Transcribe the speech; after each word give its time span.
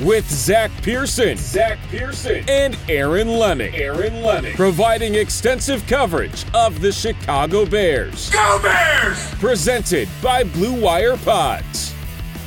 with 0.00 0.28
Zack 0.30 0.70
Pearson, 0.82 1.36
Zack 1.36 1.78
Pearson, 1.88 2.44
and 2.48 2.76
Aaron 2.88 3.28
Leming. 3.28 3.74
Aaron 3.74 4.22
Leming, 4.22 4.54
providing 4.54 5.14
extensive 5.14 5.86
coverage 5.86 6.44
of 6.54 6.80
the 6.80 6.92
Chicago 6.92 7.66
Bears. 7.66 8.30
Go 8.30 8.60
Bears! 8.62 9.34
Presented 9.34 10.08
by 10.22 10.44
Blue 10.44 10.80
Wire 10.80 11.16
Pods. 11.16 11.94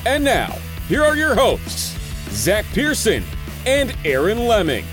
And 0.06 0.24
now, 0.24 0.58
here 0.88 1.04
are 1.04 1.16
your 1.16 1.36
hosts, 1.36 1.98
Zack 2.30 2.66
Pearson 2.74 3.24
and 3.66 3.96
Aaron 4.06 4.48
Leming. 4.48 4.86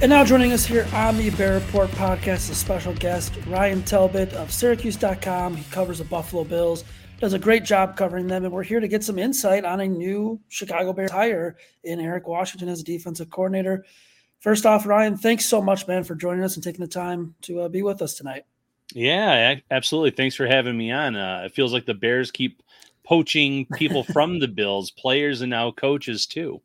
And 0.00 0.10
now 0.10 0.24
joining 0.24 0.52
us 0.52 0.66
here 0.66 0.88
on 0.92 1.16
the 1.16 1.30
Bear 1.30 1.54
Report 1.54 1.88
podcast, 1.90 2.50
a 2.50 2.54
special 2.56 2.92
guest, 2.94 3.32
Ryan 3.46 3.82
Talbot 3.84 4.32
of 4.32 4.52
Syracuse.com. 4.52 5.54
He 5.54 5.64
covers 5.70 5.98
the 5.98 6.04
Buffalo 6.04 6.42
Bills, 6.42 6.82
does 7.22 7.34
a 7.34 7.38
great 7.38 7.62
job 7.62 7.96
covering 7.96 8.26
them, 8.26 8.44
and 8.44 8.52
we're 8.52 8.64
here 8.64 8.80
to 8.80 8.88
get 8.88 9.04
some 9.04 9.16
insight 9.16 9.64
on 9.64 9.78
a 9.78 9.86
new 9.86 10.40
Chicago 10.48 10.92
Bears 10.92 11.12
hire 11.12 11.56
in 11.84 12.00
Eric 12.00 12.26
Washington 12.26 12.68
as 12.68 12.80
a 12.80 12.84
defensive 12.84 13.30
coordinator. 13.30 13.84
First 14.40 14.66
off, 14.66 14.86
Ryan, 14.86 15.16
thanks 15.16 15.44
so 15.44 15.62
much, 15.62 15.86
man, 15.86 16.02
for 16.02 16.16
joining 16.16 16.42
us 16.42 16.56
and 16.56 16.64
taking 16.64 16.80
the 16.80 16.88
time 16.88 17.36
to 17.42 17.60
uh, 17.60 17.68
be 17.68 17.82
with 17.82 18.02
us 18.02 18.14
tonight. 18.14 18.42
Yeah, 18.92 19.54
absolutely. 19.70 20.10
Thanks 20.10 20.34
for 20.34 20.48
having 20.48 20.76
me 20.76 20.90
on. 20.90 21.14
Uh, 21.14 21.42
it 21.44 21.54
feels 21.54 21.72
like 21.72 21.86
the 21.86 21.94
Bears 21.94 22.32
keep 22.32 22.60
poaching 23.04 23.66
people 23.76 24.02
from 24.12 24.40
the 24.40 24.48
Bills, 24.48 24.90
players 24.90 25.42
and 25.42 25.50
now 25.50 25.70
coaches 25.70 26.26
too. 26.26 26.60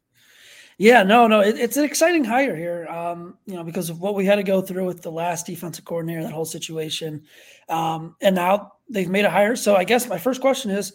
Yeah, 0.79 1.01
no, 1.01 1.25
no, 1.25 1.41
it, 1.41 1.57
it's 1.57 1.77
an 1.77 1.85
exciting 1.85 2.23
hire 2.23 2.55
here. 2.55 2.87
Um, 2.87 3.37
you 3.47 3.55
know, 3.55 3.63
because 3.63 3.89
of 3.89 3.99
what 3.99 4.13
we 4.13 4.25
had 4.25 4.35
to 4.35 4.43
go 4.43 4.61
through 4.61 4.85
with 4.85 5.01
the 5.01 5.11
last 5.11 5.47
defensive 5.47 5.85
coordinator, 5.85 6.21
that 6.21 6.31
whole 6.31 6.45
situation, 6.45 7.23
um, 7.67 8.15
and 8.21 8.35
now 8.35 8.73
they've 8.87 9.09
made 9.09 9.25
a 9.25 9.29
hire. 9.29 9.55
So 9.55 9.75
I 9.75 9.83
guess 9.83 10.07
my 10.07 10.19
first 10.19 10.39
question 10.39 10.69
is, 10.69 10.93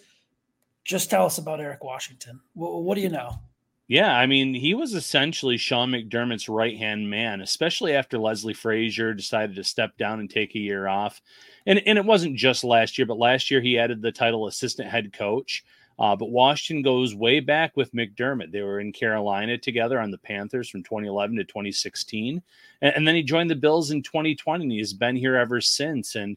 just 0.85 1.11
tell 1.11 1.27
us 1.27 1.39
about 1.39 1.61
Eric 1.61 1.83
Washington. 1.83 2.41
What, 2.55 2.83
what 2.83 2.95
do 2.95 3.01
you 3.01 3.09
know? 3.09 3.39
Yeah, 3.89 4.17
I 4.17 4.27
mean, 4.27 4.55
he 4.55 4.75
was 4.75 4.95
essentially 4.95 5.57
Sean 5.57 5.91
McDermott's 5.91 6.49
right 6.49 6.79
hand 6.79 7.11
man, 7.11 7.41
especially 7.41 7.95
after 7.95 8.19
Leslie 8.19 8.55
Frazier 8.55 9.13
decided 9.13 9.57
to 9.57 9.65
step 9.65 9.99
down 9.99 10.21
and 10.21 10.31
take 10.31 10.55
a 10.55 10.61
year 10.61 10.89
off. 10.89 11.21
And 11.67 11.81
and 11.87 11.99
it 11.99 12.05
wasn't 12.05 12.37
just 12.37 12.65
last 12.65 12.97
year, 12.97 13.07
but 13.07 13.19
last 13.19 13.51
year 13.51 13.61
he 13.61 13.79
added 13.79 14.01
the 14.01 14.13
title 14.13 14.47
assistant 14.47 14.89
head 14.89 15.13
coach. 15.13 15.65
Uh, 15.99 16.17
but 16.17 16.31
Washington 16.31 16.83
goes 16.83 17.15
way 17.15 17.41
back 17.41 17.77
with 17.77 17.95
McDermott. 17.95 18.51
They 18.51 18.63
were 18.63 18.81
in 18.81 18.93
Carolina 18.93 19.59
together 19.59 20.01
on 20.01 20.11
the 20.11 20.19
Panthers 20.19 20.69
from 20.69 20.83
2011 20.83 21.37
to 21.37 21.45
2016. 21.45 22.43
And, 22.81 22.97
and 22.97 23.07
then 23.07 23.15
he 23.15 23.23
joined 23.23 23.51
the 23.51 23.57
Bills 23.57 23.91
in 23.91 24.03
2020, 24.03 24.65
and 24.65 24.73
he's 24.73 24.93
been 24.93 25.17
here 25.17 25.37
ever 25.37 25.61
since. 25.61 26.15
And, 26.15 26.37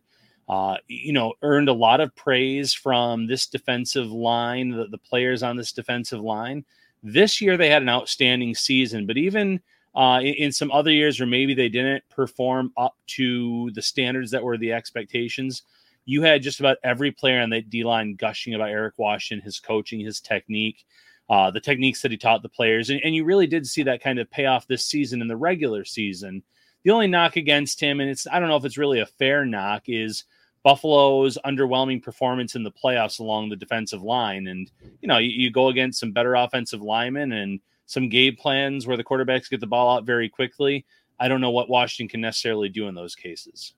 uh, 0.50 0.78
you 0.88 1.14
know, 1.14 1.34
earned 1.42 1.70
a 1.70 1.74
lot 1.74 2.02
of 2.02 2.16
praise 2.16 2.74
from 2.74 3.28
this 3.28 3.48
defensive 3.48 4.12
line, 4.12 4.70
the, 4.70 4.88
the 4.88 4.98
players 4.98 5.42
on 5.42 5.56
this 5.56 5.72
defensive 5.72 6.22
line. 6.22 6.66
This 7.02 7.40
year, 7.40 7.58
they 7.58 7.70
had 7.70 7.82
an 7.82 7.90
outstanding 7.90 8.56
season, 8.56 9.06
but 9.06 9.18
even 9.18 9.62
uh, 9.96 10.20
in, 10.22 10.34
in, 10.36 10.52
some 10.52 10.72
other 10.72 10.92
years 10.92 11.20
where 11.20 11.28
maybe 11.28 11.54
they 11.54 11.70
didn't 11.70 12.04
perform 12.10 12.74
up 12.76 12.96
to 13.08 13.72
the 13.72 13.82
standards 13.82 14.32
that 14.32 14.44
were 14.44 14.58
the 14.58 14.74
expectations, 14.74 15.62
you 16.06 16.22
had 16.22 16.44
just 16.44 16.60
about 16.60 16.78
every 16.84 17.12
player 17.12 17.42
on 17.42 17.50
that 17.50 17.70
D 17.70 17.84
line 17.84 18.16
gushing 18.16 18.54
about 18.54 18.70
Eric 18.70 18.96
Washington, 18.98 19.44
his 19.44 19.60
coaching, 19.60 20.00
his 20.00 20.22
technique, 20.22 20.86
uh, 21.30 21.52
the 21.52 21.60
techniques 21.60 22.02
that 22.02 22.12
he 22.12 22.18
taught 22.18 22.44
the 22.44 22.50
players. 22.50 22.90
And, 22.90 23.02
and 23.04 23.16
you 23.16 23.26
really 23.26 23.48
did 23.48 23.68
see 23.68 23.84
that 23.84 24.04
kind 24.04 24.20
of 24.20 24.30
pay 24.30 24.46
off 24.46 24.68
this 24.68 24.86
season 24.86 25.22
in 25.22 25.28
the 25.28 25.38
regular 25.38 25.84
season. 25.84 26.44
The 26.84 26.92
only 26.92 27.08
knock 27.08 27.36
against 27.36 27.80
him, 27.80 28.00
and 28.00 28.10
it's 28.10 28.28
I 28.28 28.40
don't 28.40 28.50
know 28.50 28.58
if 28.58 28.66
it's 28.66 28.78
really 28.78 29.00
a 29.00 29.08
fair 29.08 29.44
knock, 29.44 29.84
is 29.88 30.26
Buffalo's 30.64 31.38
underwhelming 31.46 32.02
performance 32.02 32.56
in 32.56 32.64
the 32.64 32.72
playoffs 32.72 33.20
along 33.20 33.50
the 33.50 33.56
defensive 33.56 34.02
line. 34.02 34.48
And, 34.48 34.72
you 35.00 35.08
know, 35.08 35.20
you, 35.20 35.30
you 35.30 35.52
go 35.52 35.70
against 35.70 36.00
some 36.00 36.12
better 36.12 36.34
offensive 36.34 36.82
linemen 36.82 37.32
and 37.32 37.60
some 37.86 38.10
game 38.10 38.36
plans 38.36 38.88
where 38.88 38.98
the 38.98 39.04
quarterbacks 39.04 39.50
get 39.50 39.60
the 39.60 39.68
ball 39.68 39.96
out 39.96 40.06
very 40.06 40.28
quickly. 40.28 40.86
I 41.20 41.28
don't 41.28 41.42
know 41.42 41.52
what 41.52 41.70
Washington 41.70 42.10
can 42.10 42.22
necessarily 42.22 42.70
do 42.70 42.88
in 42.88 42.96
those 42.96 43.16
cases. 43.16 43.74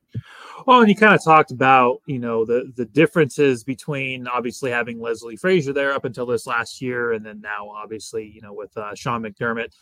Well, 0.66 0.80
and 0.80 0.90
you 0.90 0.96
kind 0.96 1.14
of 1.14 1.24
talked 1.24 1.52
about, 1.52 2.02
you 2.06 2.20
know, 2.20 2.46
the 2.46 2.72
the 2.76 2.86
differences 2.86 3.64
between 3.64 4.28
obviously 4.28 4.72
having 4.72 5.00
Leslie 5.00 5.36
Frazier 5.36 5.74
there 5.74 5.94
up 5.94 6.06
until 6.06 6.26
this 6.26 6.48
last 6.48 6.82
year, 6.82 7.14
and 7.14 7.26
then 7.26 7.42
now 7.42 7.70
obviously, 7.70 8.26
you 8.26 8.42
know, 8.42 8.54
with 8.54 8.76
uh, 8.76 8.96
Sean 8.96 9.22
McDermott, 9.22 9.74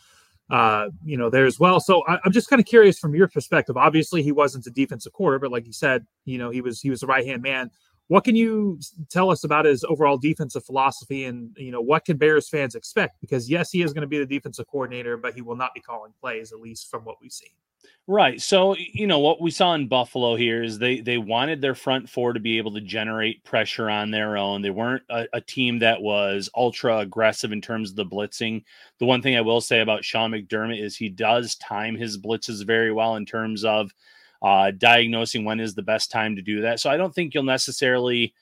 uh, 0.50 0.88
you 1.04 1.16
know, 1.16 1.30
there 1.30 1.46
as 1.46 1.58
well. 1.58 1.80
So 1.80 2.04
I, 2.06 2.18
am 2.24 2.32
just 2.32 2.48
kind 2.48 2.60
of 2.60 2.66
curious 2.66 2.98
from 2.98 3.14
your 3.14 3.28
perspective. 3.28 3.76
Obviously, 3.76 4.22
he 4.22 4.32
wasn't 4.32 4.66
a 4.66 4.70
defensive 4.70 5.12
quarter, 5.12 5.38
but 5.38 5.50
like 5.50 5.66
you 5.66 5.72
said, 5.72 6.06
you 6.24 6.38
know, 6.38 6.50
he 6.50 6.60
was 6.60 6.80
he 6.80 6.90
was 6.90 7.02
a 7.02 7.06
right 7.06 7.26
hand 7.26 7.42
man. 7.42 7.70
What 8.08 8.24
can 8.24 8.36
you 8.36 8.78
tell 9.08 9.30
us 9.30 9.44
about 9.44 9.64
his 9.64 9.84
overall 9.84 10.16
defensive 10.16 10.64
philosophy 10.64 11.24
and, 11.24 11.50
you 11.56 11.72
know, 11.72 11.80
what 11.80 12.04
can 12.04 12.16
Bears 12.16 12.48
fans 12.48 12.74
expect? 12.74 13.20
Because, 13.20 13.50
yes, 13.50 13.70
he 13.72 13.82
is 13.82 13.92
going 13.92 14.02
to 14.02 14.08
be 14.08 14.18
the 14.18 14.26
defensive 14.26 14.66
coordinator, 14.68 15.16
but 15.16 15.34
he 15.34 15.42
will 15.42 15.56
not 15.56 15.74
be 15.74 15.80
calling 15.80 16.12
plays, 16.20 16.52
at 16.52 16.60
least 16.60 16.88
from 16.88 17.04
what 17.04 17.16
we've 17.20 17.32
seen. 17.32 17.50
Right. 18.08 18.40
So, 18.40 18.76
you 18.76 19.08
know, 19.08 19.18
what 19.18 19.40
we 19.40 19.50
saw 19.50 19.74
in 19.74 19.88
Buffalo 19.88 20.36
here 20.36 20.62
is 20.62 20.78
they 20.78 21.00
they 21.00 21.18
wanted 21.18 21.60
their 21.60 21.74
front 21.74 22.08
four 22.08 22.32
to 22.32 22.38
be 22.38 22.56
able 22.56 22.72
to 22.74 22.80
generate 22.80 23.42
pressure 23.42 23.90
on 23.90 24.12
their 24.12 24.36
own. 24.36 24.62
They 24.62 24.70
weren't 24.70 25.02
a, 25.10 25.26
a, 25.32 25.40
team 25.40 25.80
that 25.80 26.00
was 26.00 26.48
ultra 26.54 26.98
aggressive 26.98 27.50
in 27.50 27.60
terms 27.60 27.90
of 27.90 27.96
the 27.96 28.06
blitzing. 28.06 28.62
The 29.00 29.06
one 29.06 29.22
thing 29.22 29.36
I 29.36 29.40
will 29.40 29.60
say 29.60 29.80
about 29.80 30.04
Sean 30.04 30.30
McDermott 30.30 30.80
is 30.80 30.96
he 30.96 31.08
does 31.08 31.56
time 31.56 31.96
his 31.96 32.16
blitzes 32.16 32.64
very 32.64 32.92
well 32.92 33.16
in 33.16 33.26
terms 33.26 33.64
of 33.64 33.90
uh, 34.42 34.70
diagnosing 34.76 35.44
when 35.44 35.60
is 35.60 35.74
the 35.74 35.82
best 35.82 36.10
time 36.10 36.36
to 36.36 36.42
do 36.42 36.60
that. 36.62 36.80
So 36.80 36.90
I 36.90 36.96
don't 36.96 37.14
think 37.14 37.34
you'll 37.34 37.42
necessarily 37.42 38.34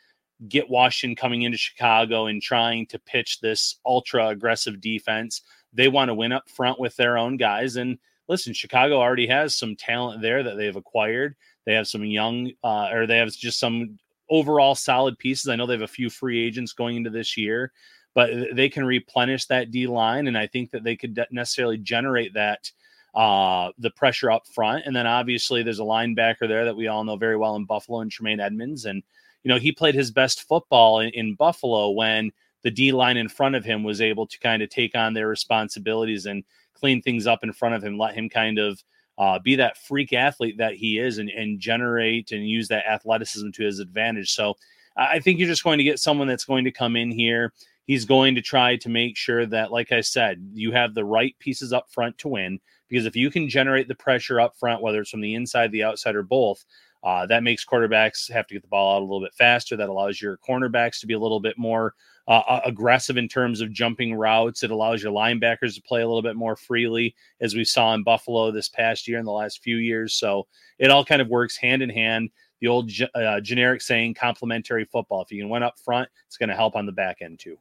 get 0.49 0.69
Washington 0.69 1.17
coming 1.17 1.43
into 1.43 1.59
Chicago 1.59 2.27
and 2.27 2.43
trying 2.43 2.87
to 2.87 2.99
pitch 2.99 3.41
this 3.41 3.79
ultra 3.87 4.29
aggressive 4.29 4.81
defense. 4.81 5.43
They 5.73 5.89
want 5.89 6.09
to 6.09 6.15
win 6.15 6.33
up 6.33 6.49
front 6.49 6.79
with 6.81 6.97
their 6.97 7.17
own 7.17 7.37
guys. 7.37 7.77
And 7.77 7.99
listen, 8.29 8.53
Chicago 8.53 9.01
already 9.01 9.27
has 9.27 9.57
some 9.57 9.77
talent 9.77 10.23
there 10.23 10.43
that 10.43 10.57
they've 10.57 10.77
acquired. 10.77 11.37
They 11.67 11.75
have 11.75 11.89
some 11.89 12.05
young, 12.05 12.51
uh, 12.63 12.89
or 12.93 13.07
they 13.07 13.19
have 13.19 13.33
just 13.33 13.59
some 13.59 13.99
overall 14.29 14.75
solid 14.75 15.19
pieces. 15.19 15.49
I 15.49 15.57
know 15.57 15.67
they 15.67 15.75
have 15.75 15.83
a 15.83 15.89
few 15.89 16.11
free 16.11 16.45
agents 16.45 16.73
going 16.73 16.97
into 16.97 17.11
this 17.11 17.37
year, 17.37 17.73
but 18.15 18.31
they 18.53 18.69
can 18.69 18.85
replenish 18.85 19.47
that 19.47 19.71
D 19.71 19.87
line. 19.87 20.27
And 20.27 20.37
I 20.37 20.47
think 20.47 20.71
that 20.71 20.85
they 20.85 20.97
could 20.97 21.19
necessarily 21.31 21.79
generate 21.79 22.35
that 22.35 22.71
uh, 23.15 23.71
the 23.79 23.91
pressure 23.91 24.31
up 24.31 24.47
front. 24.49 24.85
And 24.87 24.95
then 24.95 25.07
obviously 25.07 25.63
there's 25.63 25.81
a 25.81 25.85
linebacker 25.85 26.49
there 26.49 26.65
that 26.65 26.77
we 26.77 26.89
all 26.89 27.05
know 27.05 27.17
very 27.17 27.37
well 27.37 27.57
in 27.57 27.65
Buffalo 27.65 28.01
and 28.01 28.11
Tremaine 28.11 28.41
Edmunds. 28.41 28.85
And, 28.87 29.03
you 29.43 29.49
know, 29.49 29.59
he 29.59 29.73
played 29.73 29.95
his 29.95 30.11
best 30.11 30.49
football 30.49 31.01
in, 31.01 31.11
in 31.11 31.35
Buffalo 31.35 31.91
when 31.91 32.33
the 32.63 32.71
D 32.71 32.93
line 32.93 33.17
in 33.17 33.29
front 33.29 33.55
of 33.55 33.65
him 33.65 33.85
was 33.85 34.01
able 34.01 34.27
to 34.27 34.39
kind 34.41 34.63
of 34.63 34.71
take 34.71 34.97
on 34.97 35.15
their 35.15 35.29
responsibilities 35.29 36.27
and 36.27 36.43
clean 36.73 37.03
things 37.03 37.27
up 37.27 37.45
in 37.45 37.53
front 37.53 37.75
of 37.75 37.85
him, 37.85 37.99
let 37.99 38.15
him 38.15 38.29
kind 38.29 38.59
of 38.59 38.83
uh, 39.19 39.39
be 39.39 39.55
that 39.57 39.79
freak 39.79 40.13
athlete 40.13 40.59
that 40.59 40.75
he 40.75 40.99
is 40.99 41.19
and, 41.19 41.31
and 41.31 41.61
generate 41.61 42.33
and 42.33 42.49
use 42.49 42.69
that 42.69 42.87
athleticism 42.87 43.51
to 43.51 43.65
his 43.65 43.79
advantage. 43.79 44.33
So 44.33 44.55
I 44.97 45.21
think 45.21 45.39
you're 45.39 45.49
just 45.49 45.65
going 45.65 45.79
to 45.79 45.85
get 45.85 45.99
someone 45.99 46.27
that's 46.27 46.45
going 46.45 46.65
to 46.65 46.73
come 46.73 46.97
in 46.97 47.11
here, 47.11 47.53
he's 47.87 48.05
going 48.05 48.35
to 48.37 48.43
try 48.43 48.77
to 48.77 48.89
make 48.89 49.17
sure 49.17 49.45
that, 49.47 49.71
like 49.71 49.93
I 49.93 50.01
said, 50.01 50.51
you 50.53 50.73
have 50.73 50.95
the 50.95 51.05
right 51.05 51.37
pieces 51.39 51.73
up 51.73 51.91
front 51.91 52.17
to 52.19 52.29
win. 52.29 52.61
Because 52.89 53.07
if 53.07 53.17
you 53.17 53.31
can 53.31 53.49
generate 53.49 53.89
the 53.89 53.95
pressure 53.95 54.41
up 54.41 54.57
front, 54.57 54.83
whether 54.83 55.01
it's 55.01 55.11
from 55.11 55.21
the 55.21 55.35
inside, 55.35 55.73
the 55.73 55.85
outside, 55.85 56.17
or 56.17 56.23
both, 56.23 56.65
uh, 57.03 57.27
that 57.27 57.43
makes 57.43 57.65
quarterbacks 57.65 58.31
have 58.31 58.47
to 58.47 58.55
get 58.55 58.63
the 58.63 58.69
ball 58.69 58.97
out 58.97 59.01
a 59.01 59.05
little 59.05 59.21
bit 59.21 59.35
faster. 59.35 59.77
That 59.77 59.91
allows 59.91 60.21
your 60.21 60.39
cornerbacks 60.39 61.01
to 61.01 61.07
be 61.07 61.15
a 61.15 61.19
little 61.19 61.41
bit 61.41 61.59
more 61.59 61.95
uh, 62.27 62.61
aggressive 62.65 63.19
in 63.19 63.29
terms 63.29 63.61
of 63.61 63.73
jumping 63.73 64.15
routes. 64.15 64.63
It 64.63 64.71
allows 64.71 65.03
your 65.03 65.13
linebackers 65.13 65.75
to 65.75 65.83
play 65.83 66.01
a 66.01 66.07
little 66.07 66.23
bit 66.23 66.37
more 66.37 66.57
freely, 66.57 67.15
as 67.41 67.55
we 67.55 67.65
saw 67.65 67.93
in 67.95 68.03
Buffalo 68.03 68.51
this 68.51 68.71
past 68.71 69.07
year 69.07 69.19
and 69.19 69.27
the 69.27 69.33
last 69.33 69.63
few 69.63 69.77
years. 69.77 70.15
So 70.15 70.47
it 70.79 70.91
all 70.91 71.05
kind 71.05 71.21
of 71.21 71.29
works 71.29 71.57
hand 71.57 71.83
in 71.83 71.91
hand. 71.91 72.31
The 72.61 72.69
old 72.69 72.91
uh, 73.15 73.41
generic 73.41 73.83
saying, 73.83 74.15
complementary 74.15 74.87
football. 74.87 75.21
If 75.21 75.31
you 75.31 75.43
can 75.43 75.51
win 75.51 75.63
up 75.63 75.79
front, 75.79 76.09
it's 76.27 76.39
going 76.39 76.49
to 76.49 76.55
help 76.55 76.77
on 76.77 76.87
the 76.87 76.93
back 76.93 77.19
end 77.21 77.39
too. 77.39 77.59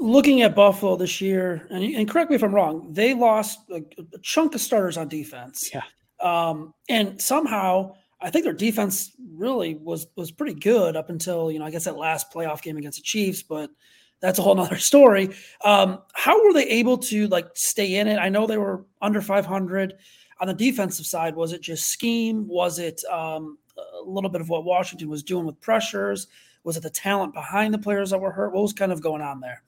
Looking 0.00 0.40
at 0.42 0.56
Buffalo 0.56 0.96
this 0.96 1.20
year, 1.20 1.66
and, 1.70 1.84
and 1.84 2.08
correct 2.08 2.30
me 2.30 2.36
if 2.36 2.42
I'm 2.42 2.54
wrong, 2.54 2.88
they 2.90 3.12
lost 3.12 3.60
a, 3.70 3.82
a 4.14 4.18
chunk 4.22 4.54
of 4.54 4.60
starters 4.60 4.96
on 4.96 5.08
defense. 5.08 5.70
Yeah. 5.72 5.82
Um, 6.20 6.74
and 6.88 7.20
somehow 7.20 7.94
I 8.22 8.30
think 8.30 8.44
their 8.44 8.52
defense 8.52 9.12
really 9.34 9.74
was 9.74 10.06
was 10.16 10.30
pretty 10.30 10.54
good 10.54 10.96
up 10.96 11.10
until 11.10 11.50
you 11.50 11.58
know 11.58 11.64
I 11.64 11.70
guess 11.70 11.84
that 11.84 11.96
last 11.96 12.32
playoff 12.32 12.62
game 12.62 12.76
against 12.76 12.98
the 12.98 13.02
Chiefs, 13.02 13.42
but 13.42 13.70
that's 14.20 14.38
a 14.38 14.42
whole 14.42 14.54
nother 14.54 14.76
story. 14.78 15.30
Um, 15.64 16.00
how 16.12 16.44
were 16.44 16.52
they 16.52 16.68
able 16.68 16.98
to 16.98 17.28
like 17.28 17.48
stay 17.54 17.96
in 17.96 18.08
it? 18.08 18.18
I 18.18 18.28
know 18.28 18.46
they 18.46 18.58
were 18.58 18.84
under 19.00 19.22
500 19.22 19.94
on 20.40 20.48
the 20.48 20.54
defensive 20.54 21.06
side. 21.06 21.34
Was 21.34 21.52
it 21.52 21.62
just 21.62 21.86
scheme? 21.86 22.46
Was 22.46 22.78
it 22.78 23.02
um, 23.10 23.58
a 23.78 24.02
little 24.08 24.30
bit 24.30 24.40
of 24.40 24.48
what 24.48 24.64
Washington 24.64 25.08
was 25.08 25.22
doing 25.22 25.46
with 25.46 25.60
pressures? 25.60 26.26
Was 26.64 26.76
it 26.76 26.82
the 26.82 26.90
talent 26.90 27.32
behind 27.32 27.72
the 27.72 27.78
players 27.78 28.10
that 28.10 28.20
were 28.20 28.32
hurt? 28.32 28.52
What 28.52 28.62
was 28.62 28.74
kind 28.74 28.92
of 28.92 29.00
going 29.00 29.22
on 29.22 29.40
there? 29.40 29.62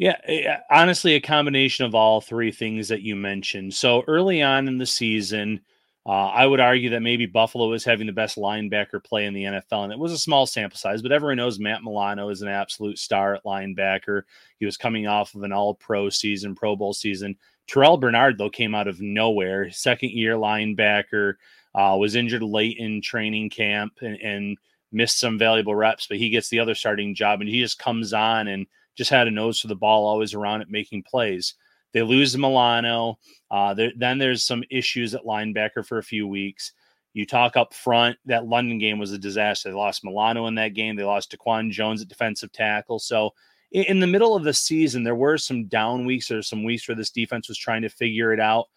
Yeah, 0.00 0.16
eh, 0.24 0.56
honestly, 0.70 1.14
a 1.14 1.20
combination 1.20 1.84
of 1.84 1.94
all 1.94 2.22
three 2.22 2.52
things 2.52 2.88
that 2.88 3.02
you 3.02 3.14
mentioned. 3.14 3.74
So 3.74 4.02
early 4.08 4.40
on 4.40 4.66
in 4.66 4.78
the 4.78 4.86
season, 4.86 5.60
uh, 6.06 6.28
I 6.28 6.46
would 6.46 6.58
argue 6.58 6.88
that 6.90 7.02
maybe 7.02 7.26
Buffalo 7.26 7.68
was 7.68 7.84
having 7.84 8.06
the 8.06 8.12
best 8.14 8.38
linebacker 8.38 9.04
play 9.04 9.26
in 9.26 9.34
the 9.34 9.44
NFL, 9.44 9.84
and 9.84 9.92
it 9.92 9.98
was 9.98 10.12
a 10.12 10.18
small 10.18 10.46
sample 10.46 10.78
size, 10.78 11.02
but 11.02 11.12
everyone 11.12 11.36
knows 11.36 11.58
Matt 11.58 11.82
Milano 11.82 12.30
is 12.30 12.40
an 12.40 12.48
absolute 12.48 12.98
star 12.98 13.34
at 13.34 13.44
linebacker. 13.44 14.22
He 14.58 14.64
was 14.64 14.78
coming 14.78 15.06
off 15.06 15.34
of 15.34 15.42
an 15.42 15.52
all 15.52 15.74
pro 15.74 16.08
season, 16.08 16.54
Pro 16.54 16.76
Bowl 16.76 16.94
season. 16.94 17.36
Terrel 17.68 18.00
Bernard, 18.00 18.38
though, 18.38 18.48
came 18.48 18.74
out 18.74 18.88
of 18.88 19.02
nowhere, 19.02 19.70
second 19.70 20.12
year 20.12 20.36
linebacker, 20.36 21.34
uh, 21.74 21.94
was 22.00 22.14
injured 22.14 22.42
late 22.42 22.78
in 22.78 23.02
training 23.02 23.50
camp 23.50 23.98
and, 24.00 24.16
and 24.22 24.56
missed 24.92 25.20
some 25.20 25.36
valuable 25.38 25.74
reps, 25.74 26.06
but 26.06 26.16
he 26.16 26.30
gets 26.30 26.48
the 26.48 26.58
other 26.58 26.74
starting 26.74 27.14
job, 27.14 27.42
and 27.42 27.50
he 27.50 27.60
just 27.60 27.78
comes 27.78 28.14
on 28.14 28.48
and 28.48 28.66
just 28.96 29.10
had 29.10 29.28
a 29.28 29.30
nose 29.30 29.60
for 29.60 29.68
the 29.68 29.74
ball, 29.74 30.06
always 30.06 30.34
around 30.34 30.62
it, 30.62 30.68
making 30.70 31.02
plays. 31.02 31.54
They 31.92 32.02
lose 32.02 32.36
Milano. 32.36 33.18
Uh, 33.50 33.74
there, 33.74 33.92
then 33.96 34.18
there's 34.18 34.44
some 34.44 34.62
issues 34.70 35.14
at 35.14 35.24
linebacker 35.24 35.84
for 35.86 35.98
a 35.98 36.02
few 36.02 36.26
weeks. 36.26 36.72
You 37.12 37.26
talk 37.26 37.56
up 37.56 37.74
front, 37.74 38.16
that 38.26 38.46
London 38.46 38.78
game 38.78 38.98
was 38.98 39.12
a 39.12 39.18
disaster. 39.18 39.68
They 39.68 39.74
lost 39.74 40.04
Milano 40.04 40.46
in 40.46 40.54
that 40.54 40.74
game. 40.74 40.94
They 40.94 41.02
lost 41.02 41.34
Daquan 41.36 41.70
Jones 41.70 42.00
at 42.02 42.08
defensive 42.08 42.52
tackle. 42.52 43.00
So 43.00 43.30
in, 43.72 43.84
in 43.84 44.00
the 44.00 44.06
middle 44.06 44.36
of 44.36 44.44
the 44.44 44.54
season, 44.54 45.02
there 45.02 45.16
were 45.16 45.38
some 45.38 45.66
down 45.66 46.06
weeks. 46.06 46.28
There 46.28 46.40
some 46.42 46.62
weeks 46.62 46.86
where 46.86 46.94
this 46.94 47.10
defense 47.10 47.48
was 47.48 47.58
trying 47.58 47.82
to 47.82 47.88
figure 47.88 48.32
it 48.32 48.40
out. 48.40 48.68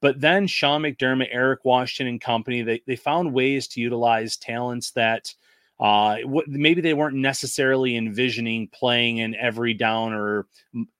But 0.00 0.20
then 0.20 0.46
Sean 0.46 0.82
McDermott, 0.82 1.28
Eric 1.30 1.64
Washington, 1.64 2.14
and 2.14 2.20
company, 2.20 2.62
they, 2.62 2.82
they 2.86 2.96
found 2.96 3.34
ways 3.34 3.68
to 3.68 3.80
utilize 3.80 4.36
talents 4.36 4.92
that– 4.92 5.32
uh, 5.78 6.16
maybe 6.46 6.80
they 6.80 6.94
weren't 6.94 7.16
necessarily 7.16 7.96
envisioning 7.96 8.68
playing 8.72 9.18
in 9.18 9.34
every 9.34 9.74
down 9.74 10.12
or 10.12 10.46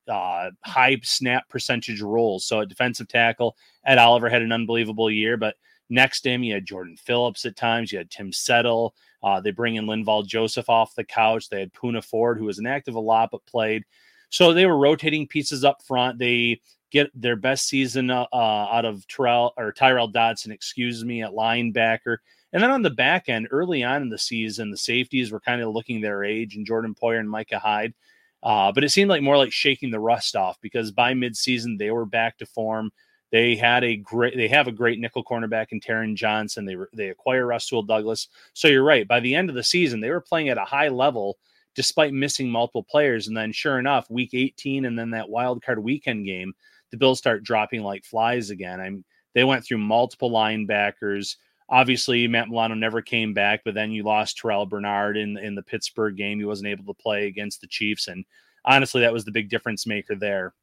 uh, 0.09 0.51
high 0.65 0.99
snap 1.03 1.49
percentage 1.49 2.03
role. 2.03 2.39
So 2.39 2.61
at 2.61 2.69
defensive 2.69 3.09
tackle, 3.09 3.57
Ed 3.87 3.99
Oliver 3.99 4.29
had 4.29 4.43
an 4.43 4.53
unbelievable 4.53 5.11
year, 5.11 5.37
but 5.37 5.57
next 5.89 6.23
to 6.23 6.31
him, 6.31 6.43
you 6.43 6.55
had 6.55 6.67
Jordan 6.67 6.97
Phillips 6.97 7.45
at 7.47 7.57
times, 7.57 7.91
you 7.91 7.99
had 7.99 8.11
Tim 8.11 8.33
Settle. 8.33 8.95
Uh, 9.23 9.41
they 9.41 9.51
bring 9.51 9.77
in 9.77 9.87
Linval 9.87 10.27
Joseph 10.27 10.69
off 10.69 10.95
the 10.95 11.05
couch. 11.05 11.49
They 11.49 11.61
had 11.61 11.73
Poona 11.73 12.05
Ford, 12.05 12.39
who 12.39 12.45
was 12.45 12.59
inactive 12.59 12.95
a 12.95 13.01
lot 13.01 13.31
but 13.33 13.47
played. 13.47 13.83
So 14.29 14.53
they 14.53 14.67
were 14.67 14.79
rotating 14.79 15.27
pieces 15.27 15.65
up 15.65 15.83
front. 15.83 16.19
They 16.19 16.61
get 16.91 17.11
their 17.15 17.37
best 17.37 17.69
season 17.69 18.11
uh, 18.11 18.27
out 18.33 18.85
of 18.85 19.07
Terrell 19.09 19.53
or 19.57 19.73
Tyrel 19.73 20.09
Dodson, 20.09 20.53
excuse 20.53 21.05
me, 21.05 21.23
at 21.23 21.33
linebacker. 21.33 22.19
And 22.53 22.63
then 22.63 22.71
on 22.71 22.83
the 22.83 22.91
back 22.91 23.29
end, 23.29 23.49
early 23.51 23.83
on 23.83 24.03
in 24.03 24.09
the 24.09 24.19
season, 24.19 24.71
the 24.71 24.77
safeties 24.77 25.31
were 25.31 25.41
kind 25.41 25.61
of 25.61 25.75
looking 25.75 26.01
their 26.01 26.25
age, 26.25 26.57
and 26.57 26.67
Jordan 26.67 26.95
Poyer 26.95 27.21
and 27.21 27.29
Micah 27.29 27.59
Hyde. 27.59 27.95
Uh, 28.43 28.71
but 28.73 28.85
it 28.85 28.91
seemed 28.91 29.11
like 29.11 29.23
more 29.23 29.37
like 29.37 29.53
shaking 29.53 29.91
the 29.91 29.99
rust 29.99 30.37
off 30.37 30.59
because 30.61 30.93
by 30.93 31.13
midseason 31.13 31.79
they 31.79 31.91
were 31.91 32.07
back 32.07 32.39
to 32.39 32.47
form. 32.47 32.93
They 33.33 33.57
had 33.57 33.83
a 33.83 33.97
great, 33.97 34.37
they 34.37 34.47
have 34.49 34.69
a 34.69 34.73
great 34.73 35.01
nickel 35.01 35.25
cornerback 35.25 35.73
in 35.73 35.81
Taron 35.81 36.15
Johnson. 36.15 36.65
They 36.65 36.77
they 36.93 37.09
acquire 37.09 37.45
Rasul 37.45 37.83
Douglas. 37.83 38.29
So 38.53 38.69
you're 38.69 38.85
right. 38.85 39.09
By 39.09 39.19
the 39.19 39.35
end 39.35 39.49
of 39.49 39.57
the 39.57 39.65
season, 39.65 40.01
they 40.01 40.11
were 40.11 40.21
playing 40.21 40.49
at 40.49 40.59
a 40.59 40.65
high 40.65 40.89
level 40.89 41.37
despite 41.77 42.13
missing 42.13 42.49
multiple 42.49 42.83
players. 42.83 43.29
And 43.29 43.37
then, 43.37 43.53
sure 43.53 43.79
enough, 43.79 44.11
week 44.11 44.31
18 44.33 44.87
and 44.87 44.99
then 44.99 45.11
that 45.11 45.29
wild 45.29 45.63
card 45.63 45.79
weekend 45.79 46.25
game, 46.25 46.55
the 46.91 46.97
Bills 46.97 47.19
start 47.19 47.45
dropping 47.45 47.83
like 47.83 48.05
flies 48.05 48.51
again. 48.51 48.81
I'm 48.81 49.05
they 49.35 49.45
went 49.45 49.65
through 49.65 49.79
multiple 49.79 50.31
linebackers. 50.31 51.37
Obviously, 51.69 52.27
Matt 52.27 52.49
Milano 52.49 52.75
never 52.75 53.03
came 53.03 53.35
back, 53.35 53.61
but 53.65 53.75
then 53.75 53.91
you 53.91 54.03
lost 54.03 54.39
Terrel 54.41 54.69
Bernard 54.69 55.17
in 55.17 55.37
in 55.37 55.55
the 55.55 55.63
Pittsburgh 55.63 56.17
game. 56.17 56.39
He 56.39 56.45
wasn't 56.45 56.69
able 56.69 56.85
to 56.85 57.03
play 57.03 57.27
against 57.27 57.61
the 57.61 57.67
Chiefs, 57.67 58.09
and 58.09 58.25
honestly, 58.65 59.01
that 59.01 59.13
was 59.13 59.25
the 59.25 59.33
big 59.33 59.51
difference 59.51 59.87
maker 59.87 60.15
there. 60.15 60.55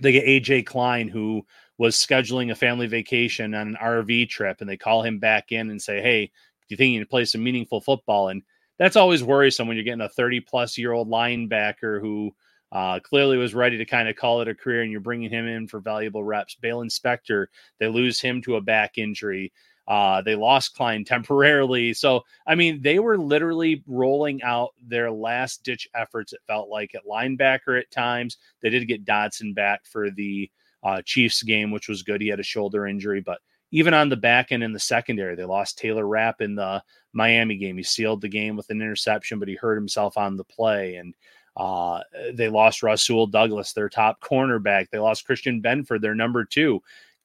They 0.00 0.12
get 0.12 0.26
AJ 0.26 0.66
Klein, 0.66 1.08
who 1.08 1.46
was 1.78 1.96
scheduling 1.96 2.50
a 2.50 2.54
family 2.54 2.86
vacation 2.86 3.54
on 3.54 3.68
an 3.68 3.76
RV 3.80 4.28
trip, 4.28 4.60
and 4.60 4.68
they 4.68 4.76
call 4.76 5.02
him 5.02 5.18
back 5.18 5.52
in 5.52 5.70
and 5.70 5.80
say, 5.80 6.00
"Hey, 6.02 6.26
do 6.26 6.32
you 6.68 6.76
think 6.76 6.92
you 6.92 7.00
can 7.00 7.08
play 7.08 7.24
some 7.24 7.42
meaningful 7.42 7.80
football?" 7.80 8.28
And 8.28 8.42
that's 8.78 8.96
always 8.96 9.22
worrisome 9.22 9.68
when 9.68 9.76
you're 9.76 9.84
getting 9.84 10.00
a 10.00 10.08
30 10.08 10.40
plus 10.40 10.76
year 10.76 10.92
old 10.92 11.08
linebacker 11.08 12.00
who 12.00 12.34
uh, 12.72 12.98
clearly 13.00 13.36
was 13.36 13.54
ready 13.54 13.76
to 13.76 13.84
kind 13.84 14.08
of 14.08 14.16
call 14.16 14.40
it 14.40 14.48
a 14.48 14.54
career, 14.54 14.82
and 14.82 14.90
you're 14.90 15.00
bringing 15.00 15.30
him 15.30 15.46
in 15.46 15.68
for 15.68 15.78
valuable 15.78 16.24
reps. 16.24 16.56
Baylon 16.60 16.90
Spector, 16.90 17.46
they 17.78 17.86
lose 17.86 18.20
him 18.20 18.40
to 18.42 18.56
a 18.56 18.60
back 18.60 18.96
injury. 18.96 19.52
Uh, 19.86 20.22
they 20.22 20.34
lost 20.34 20.74
Klein 20.74 21.04
temporarily. 21.04 21.92
So, 21.92 22.22
I 22.46 22.54
mean, 22.54 22.80
they 22.80 22.98
were 22.98 23.18
literally 23.18 23.82
rolling 23.86 24.42
out 24.42 24.70
their 24.80 25.10
last 25.10 25.64
ditch 25.64 25.86
efforts, 25.94 26.32
it 26.32 26.40
felt 26.46 26.68
like, 26.68 26.94
at 26.94 27.04
linebacker 27.04 27.78
at 27.78 27.90
times. 27.90 28.38
They 28.62 28.70
did 28.70 28.88
get 28.88 29.04
Dodson 29.04 29.52
back 29.52 29.84
for 29.84 30.10
the 30.10 30.50
uh, 30.82 31.02
Chiefs 31.04 31.42
game, 31.42 31.72
which 31.72 31.88
was 31.88 32.02
good. 32.02 32.20
He 32.20 32.28
had 32.28 32.40
a 32.40 32.44
shoulder 32.44 32.86
injury, 32.86 33.20
but 33.20 33.40
even 33.72 33.92
on 33.92 34.08
the 34.08 34.16
back 34.16 34.52
end 34.52 34.62
in 34.62 34.72
the 34.72 34.78
secondary, 34.78 35.34
they 35.34 35.44
lost 35.44 35.78
Taylor 35.78 36.06
Rapp 36.06 36.40
in 36.40 36.54
the 36.54 36.82
Miami 37.12 37.56
game. 37.56 37.76
He 37.76 37.82
sealed 37.82 38.20
the 38.20 38.28
game 38.28 38.54
with 38.54 38.70
an 38.70 38.80
interception, 38.80 39.38
but 39.38 39.48
he 39.48 39.54
hurt 39.54 39.76
himself 39.76 40.16
on 40.16 40.36
the 40.36 40.44
play. 40.44 40.96
And 40.96 41.14
uh, 41.56 42.00
they 42.32 42.48
lost 42.48 42.82
Rasul 42.82 43.26
Douglas, 43.26 43.72
their 43.72 43.88
top 43.88 44.20
cornerback. 44.20 44.88
They 44.90 44.98
lost 44.98 45.26
Christian 45.26 45.60
Benford, 45.62 46.00
their 46.00 46.14
number 46.14 46.44
two 46.44 46.82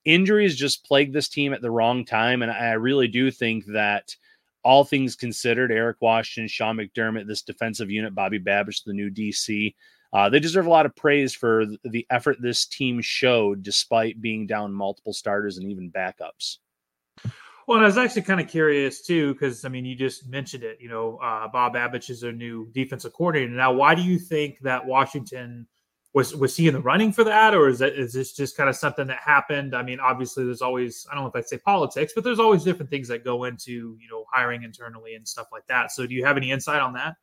injuries 0.07 0.55
just 0.55 0.85
plagued 0.85 1.13
this 1.13 1.27
team 1.27 1.53
at 1.53 1.61
the 1.61 1.69
wrong 1.69 2.05
time. 2.05 2.41
And 2.41 2.49
I 2.49 2.71
really 2.71 3.09
do 3.09 3.29
think 3.29 3.65
that 3.67 4.15
all 4.63 4.83
things 4.83 5.15
considered, 5.15 5.71
Eric 5.71 5.97
Washington, 6.01 6.47
Sean 6.47 6.77
McDermott, 6.77 7.27
this 7.27 7.41
defensive 7.41 7.91
unit, 7.91 8.15
Bobby 8.15 8.39
Babich, 8.39 8.83
the 8.83 8.93
new 8.93 9.11
DC, 9.11 9.75
uh, 10.13 10.29
they 10.29 10.39
deserve 10.39 10.65
a 10.65 10.69
lot 10.69 10.85
of 10.85 10.95
praise 10.95 11.33
for 11.33 11.65
the 11.83 12.07
effort 12.09 12.37
this 12.39 12.65
team 12.65 13.01
showed 13.01 13.61
despite 13.61 14.21
being 14.21 14.47
down 14.47 14.73
multiple 14.73 15.13
starters 15.13 15.57
and 15.57 15.69
even 15.69 15.91
backups. 15.91 16.57
Well, 17.67 17.79
I 17.79 17.83
was 17.83 17.97
actually 17.97 18.21
kind 18.21 18.39
of 18.39 18.47
curious 18.47 19.01
too, 19.01 19.33
because 19.33 19.65
I 19.65 19.69
mean, 19.69 19.83
you 19.83 19.93
just 19.95 20.27
mentioned 20.27 20.63
it. 20.63 20.77
You 20.79 20.87
know, 20.87 21.17
uh, 21.17 21.49
Bob 21.49 21.73
Babich 21.75 22.09
is 22.09 22.23
a 22.23 22.31
new 22.31 22.67
defensive 22.71 23.11
coordinator 23.13 23.51
now. 23.51 23.73
Why 23.73 23.93
do 23.93 24.01
you 24.01 24.17
think 24.19 24.59
that 24.61 24.85
Washington 24.85 25.67
was 26.13 26.33
was 26.33 26.55
he 26.55 26.67
in 26.69 26.73
the 26.75 26.79
running 26.81 27.11
for 27.11 27.25
that, 27.25 27.53
or 27.53 27.67
is 27.67 27.79
that 27.79 27.93
is 27.93 28.13
this 28.13 28.33
just 28.33 28.55
kind 28.55 28.69
of 28.69 28.75
something 28.77 29.05
that 29.07 29.19
happened? 29.19 29.75
I 29.75 29.83
mean, 29.83 29.99
obviously, 29.99 30.45
there's 30.45 30.61
always 30.61 31.05
I 31.11 31.15
don't 31.15 31.25
know 31.25 31.29
if 31.29 31.35
I'd 31.35 31.49
say 31.49 31.57
politics, 31.57 32.13
but 32.15 32.23
there's 32.23 32.39
always 32.39 32.63
different 32.63 32.89
things 32.89 33.09
that 33.09 33.25
go 33.25 33.43
into 33.43 33.97
you 33.99 34.07
know 34.09 34.23
hiring 34.31 34.63
internally 34.63 35.15
and 35.15 35.27
stuff 35.27 35.47
like 35.51 35.67
that. 35.67 35.91
So, 35.91 36.07
do 36.07 36.15
you 36.15 36.23
have 36.23 36.37
any 36.37 36.51
insight 36.51 36.81
on 36.81 36.93
that? 36.93 37.15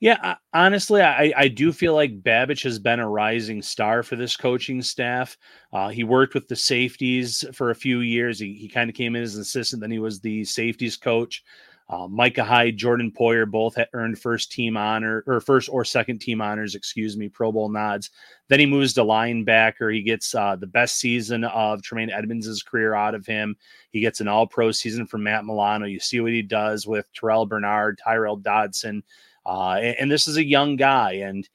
Yeah, 0.00 0.36
honestly, 0.54 1.02
I, 1.02 1.30
I 1.36 1.48
do 1.48 1.72
feel 1.72 1.92
like 1.94 2.22
Babich 2.22 2.62
has 2.62 2.78
been 2.78 3.00
a 3.00 3.08
rising 3.08 3.60
star 3.60 4.02
for 4.02 4.16
this 4.16 4.34
coaching 4.34 4.80
staff. 4.80 5.36
Uh, 5.74 5.88
he 5.90 6.04
worked 6.04 6.32
with 6.32 6.48
the 6.48 6.56
safeties 6.56 7.44
for 7.52 7.70
a 7.70 7.74
few 7.74 8.00
years. 8.00 8.38
He, 8.38 8.54
he 8.54 8.66
kind 8.66 8.88
of 8.88 8.96
came 8.96 9.14
in 9.14 9.22
as 9.22 9.34
an 9.34 9.42
assistant, 9.42 9.82
then 9.82 9.90
he 9.90 9.98
was 9.98 10.18
the 10.20 10.42
safeties 10.44 10.96
coach. 10.96 11.44
Uh, 11.90 12.06
Micah 12.06 12.44
Hyde, 12.44 12.76
Jordan 12.76 13.10
Poyer 13.10 13.50
both 13.50 13.74
had 13.74 13.88
earned 13.94 14.18
first 14.18 14.52
team 14.52 14.76
honor 14.76 15.24
or 15.26 15.40
first 15.40 15.68
or 15.68 15.84
second 15.84 16.20
team 16.20 16.40
honors, 16.40 16.76
excuse 16.76 17.16
me, 17.16 17.28
Pro 17.28 17.50
Bowl 17.50 17.68
nods. 17.68 18.10
Then 18.48 18.60
he 18.60 18.66
moves 18.66 18.94
to 18.94 19.00
linebacker. 19.02 19.92
He 19.92 20.02
gets 20.02 20.32
uh, 20.34 20.54
the 20.54 20.68
best 20.68 20.96
season 20.96 21.42
of 21.44 21.82
Tremaine 21.82 22.10
Edmunds' 22.10 22.62
career 22.62 22.94
out 22.94 23.16
of 23.16 23.26
him. 23.26 23.56
He 23.90 24.00
gets 24.00 24.20
an 24.20 24.28
all 24.28 24.46
pro 24.46 24.70
season 24.70 25.04
from 25.04 25.24
Matt 25.24 25.44
Milano. 25.44 25.84
You 25.86 25.98
see 25.98 26.20
what 26.20 26.30
he 26.32 26.42
does 26.42 26.86
with 26.86 27.12
Terrel 27.12 27.46
Bernard, 27.48 27.98
Tyrel 27.98 28.36
Dodson. 28.40 29.02
Uh, 29.50 29.80
and, 29.82 29.96
and, 29.98 30.10
this 30.10 30.28
is 30.28 30.36
a 30.36 30.44
young 30.44 30.76
guy. 30.76 31.14
And 31.14 31.48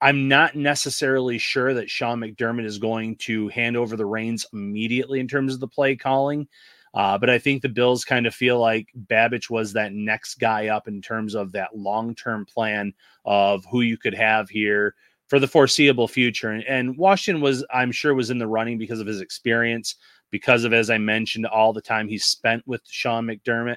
I'm 0.00 0.26
not 0.26 0.56
necessarily 0.56 1.38
sure 1.38 1.72
that 1.74 1.88
Sean 1.88 2.18
McDermott 2.18 2.64
is 2.64 2.78
going 2.78 3.16
to 3.18 3.46
hand 3.48 3.76
over 3.76 3.96
the 3.96 4.04
reins 4.04 4.44
immediately 4.52 5.20
in 5.20 5.28
terms 5.28 5.54
of 5.54 5.60
the 5.60 5.68
play 5.68 5.94
calling. 5.94 6.48
Uh, 6.94 7.16
but 7.16 7.30
I 7.30 7.38
think 7.38 7.62
the 7.62 7.68
Bills 7.68 8.04
kind 8.04 8.26
of 8.26 8.34
feel 8.34 8.58
like 8.58 8.88
Babich 9.06 9.48
was 9.48 9.72
that 9.74 9.92
next 9.92 10.40
guy 10.40 10.68
up 10.68 10.88
in 10.88 11.00
terms 11.00 11.36
of 11.36 11.52
that 11.52 11.76
long 11.76 12.16
term 12.16 12.44
plan 12.44 12.92
of 13.24 13.64
who 13.70 13.82
you 13.82 13.96
could 13.96 14.14
have 14.14 14.48
here 14.48 14.96
for 15.28 15.38
the 15.38 15.46
foreseeable 15.46 16.08
future. 16.08 16.50
And, 16.50 16.64
and, 16.64 16.98
Washington 16.98 17.40
was, 17.40 17.64
I'm 17.72 17.92
sure, 17.92 18.14
was 18.14 18.30
in 18.30 18.38
the 18.38 18.46
running 18.48 18.76
because 18.76 18.98
of 18.98 19.06
his 19.06 19.20
experience, 19.20 19.94
because 20.30 20.64
of, 20.64 20.72
as 20.72 20.90
I 20.90 20.98
mentioned, 20.98 21.46
all 21.46 21.72
the 21.72 21.80
time 21.80 22.08
he 22.08 22.18
spent 22.18 22.66
with 22.66 22.82
Sean 22.88 23.26
McDermott. 23.26 23.76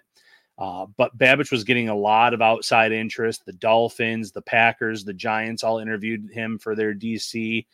Uh, 0.58 0.86
but 0.98 1.18
Babich 1.18 1.52
was 1.52 1.64
getting 1.64 1.90
a 1.90 1.96
lot 1.96 2.34
of 2.34 2.42
outside 2.42 2.92
interest. 2.92 3.46
The 3.46 3.54
Dolphins, 3.54 4.32
the 4.32 4.42
Packers, 4.42 5.04
the 5.04 5.14
Giants 5.14 5.64
all 5.64 5.80
interviewed 5.80 6.30
him 6.32 6.60
for 6.60 6.76
their 6.76 6.94
DC 6.94 7.66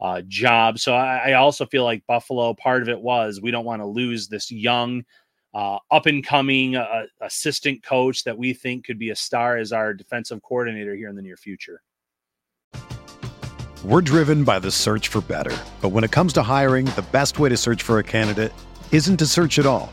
uh, 0.00 0.22
job. 0.28 0.78
So 0.78 0.94
I, 0.94 1.30
I, 1.30 1.32
also 1.34 1.64
feel 1.64 1.84
like 1.84 2.06
Buffalo, 2.06 2.52
part 2.52 2.82
of 2.82 2.88
it 2.88 3.00
was 3.00 3.40
we 3.40 3.50
don't 3.50 3.64
want 3.64 3.80
to 3.80 3.86
lose 3.86 4.28
this 4.28 4.50
young, 4.50 5.04
uh, 5.54 5.78
up 5.90 6.06
and 6.06 6.26
coming 6.26 6.76
uh, 6.76 7.04
assistant 7.20 7.82
coach 7.82 8.24
that 8.24 8.36
we 8.36 8.52
think 8.52 8.84
could 8.84 8.98
be 8.98 9.10
a 9.10 9.16
star 9.16 9.56
as 9.56 9.72
our 9.72 9.94
defensive 9.94 10.42
coordinator 10.42 10.94
here 10.94 11.08
in 11.08 11.16
the 11.16 11.22
near 11.22 11.36
future. 11.36 11.80
We're 13.84 14.00
driven 14.00 14.44
by 14.44 14.58
the 14.58 14.70
search 14.70 15.08
for 15.08 15.20
better. 15.20 15.56
But 15.80 15.90
when 15.90 16.04
it 16.04 16.10
comes 16.10 16.32
to 16.34 16.42
hiring, 16.42 16.86
the 16.86 17.04
best 17.12 17.38
way 17.38 17.50
to 17.50 17.56
search 17.56 17.82
for 17.82 17.98
a 17.98 18.02
candidate 18.02 18.52
isn't 18.90 19.18
to 19.18 19.26
search 19.26 19.58
at 19.58 19.66
all. 19.66 19.92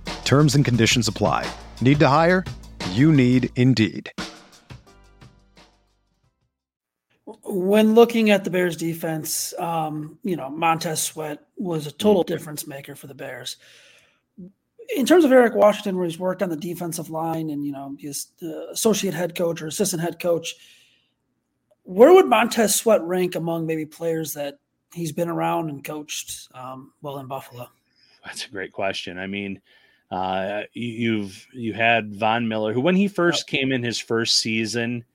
Terms 0.25 0.55
and 0.55 0.65
conditions 0.65 1.07
apply. 1.07 1.51
Need 1.81 1.99
to 1.99 2.07
hire? 2.07 2.43
You 2.91 3.11
need 3.11 3.49
Indeed. 3.55 4.11
When 7.43 7.93
looking 7.95 8.29
at 8.29 8.43
the 8.43 8.49
Bears 8.49 8.77
defense, 8.77 9.53
um, 9.59 10.17
you 10.23 10.35
know, 10.35 10.49
Montez 10.49 11.03
Sweat 11.03 11.39
was 11.57 11.85
a 11.85 11.91
total 11.91 12.23
difference 12.23 12.65
maker 12.65 12.95
for 12.95 13.07
the 13.07 13.13
Bears 13.13 13.57
in 14.95 15.05
terms 15.05 15.23
of 15.23 15.31
Eric 15.31 15.55
Washington, 15.55 15.95
where 15.95 16.05
he's 16.05 16.19
worked 16.19 16.43
on 16.43 16.49
the 16.49 16.55
defensive 16.55 17.09
line 17.09 17.49
and 17.49 17.65
you 17.65 17.71
know 17.71 17.95
he's 17.97 18.27
the 18.39 18.69
associate 18.69 19.13
head 19.13 19.35
coach 19.35 19.61
or 19.61 19.67
assistant 19.67 20.01
head 20.01 20.19
coach, 20.19 20.55
where 21.83 22.13
would 22.13 22.27
Montez 22.27 22.75
Sweat 22.75 23.01
rank 23.03 23.35
among 23.35 23.65
maybe 23.65 23.85
players 23.85 24.33
that 24.33 24.59
he's 24.93 25.11
been 25.11 25.29
around 25.29 25.69
and 25.69 25.83
coached 25.83 26.49
um, 26.53 26.93
well 27.01 27.19
in 27.19 27.27
Buffalo? 27.27 27.67
That's 28.25 28.45
a 28.45 28.49
great 28.49 28.71
question. 28.71 29.17
I 29.17 29.27
mean, 29.27 29.61
uh, 30.11 30.63
you've 30.73 31.47
you 31.53 31.73
had 31.73 32.13
Von 32.15 32.47
Miller, 32.47 32.73
who 32.73 32.81
when 32.81 32.95
he 32.95 33.07
first 33.07 33.47
came 33.47 33.71
in 33.71 33.81
his 33.81 33.97
first 33.97 34.37
season, 34.37 35.05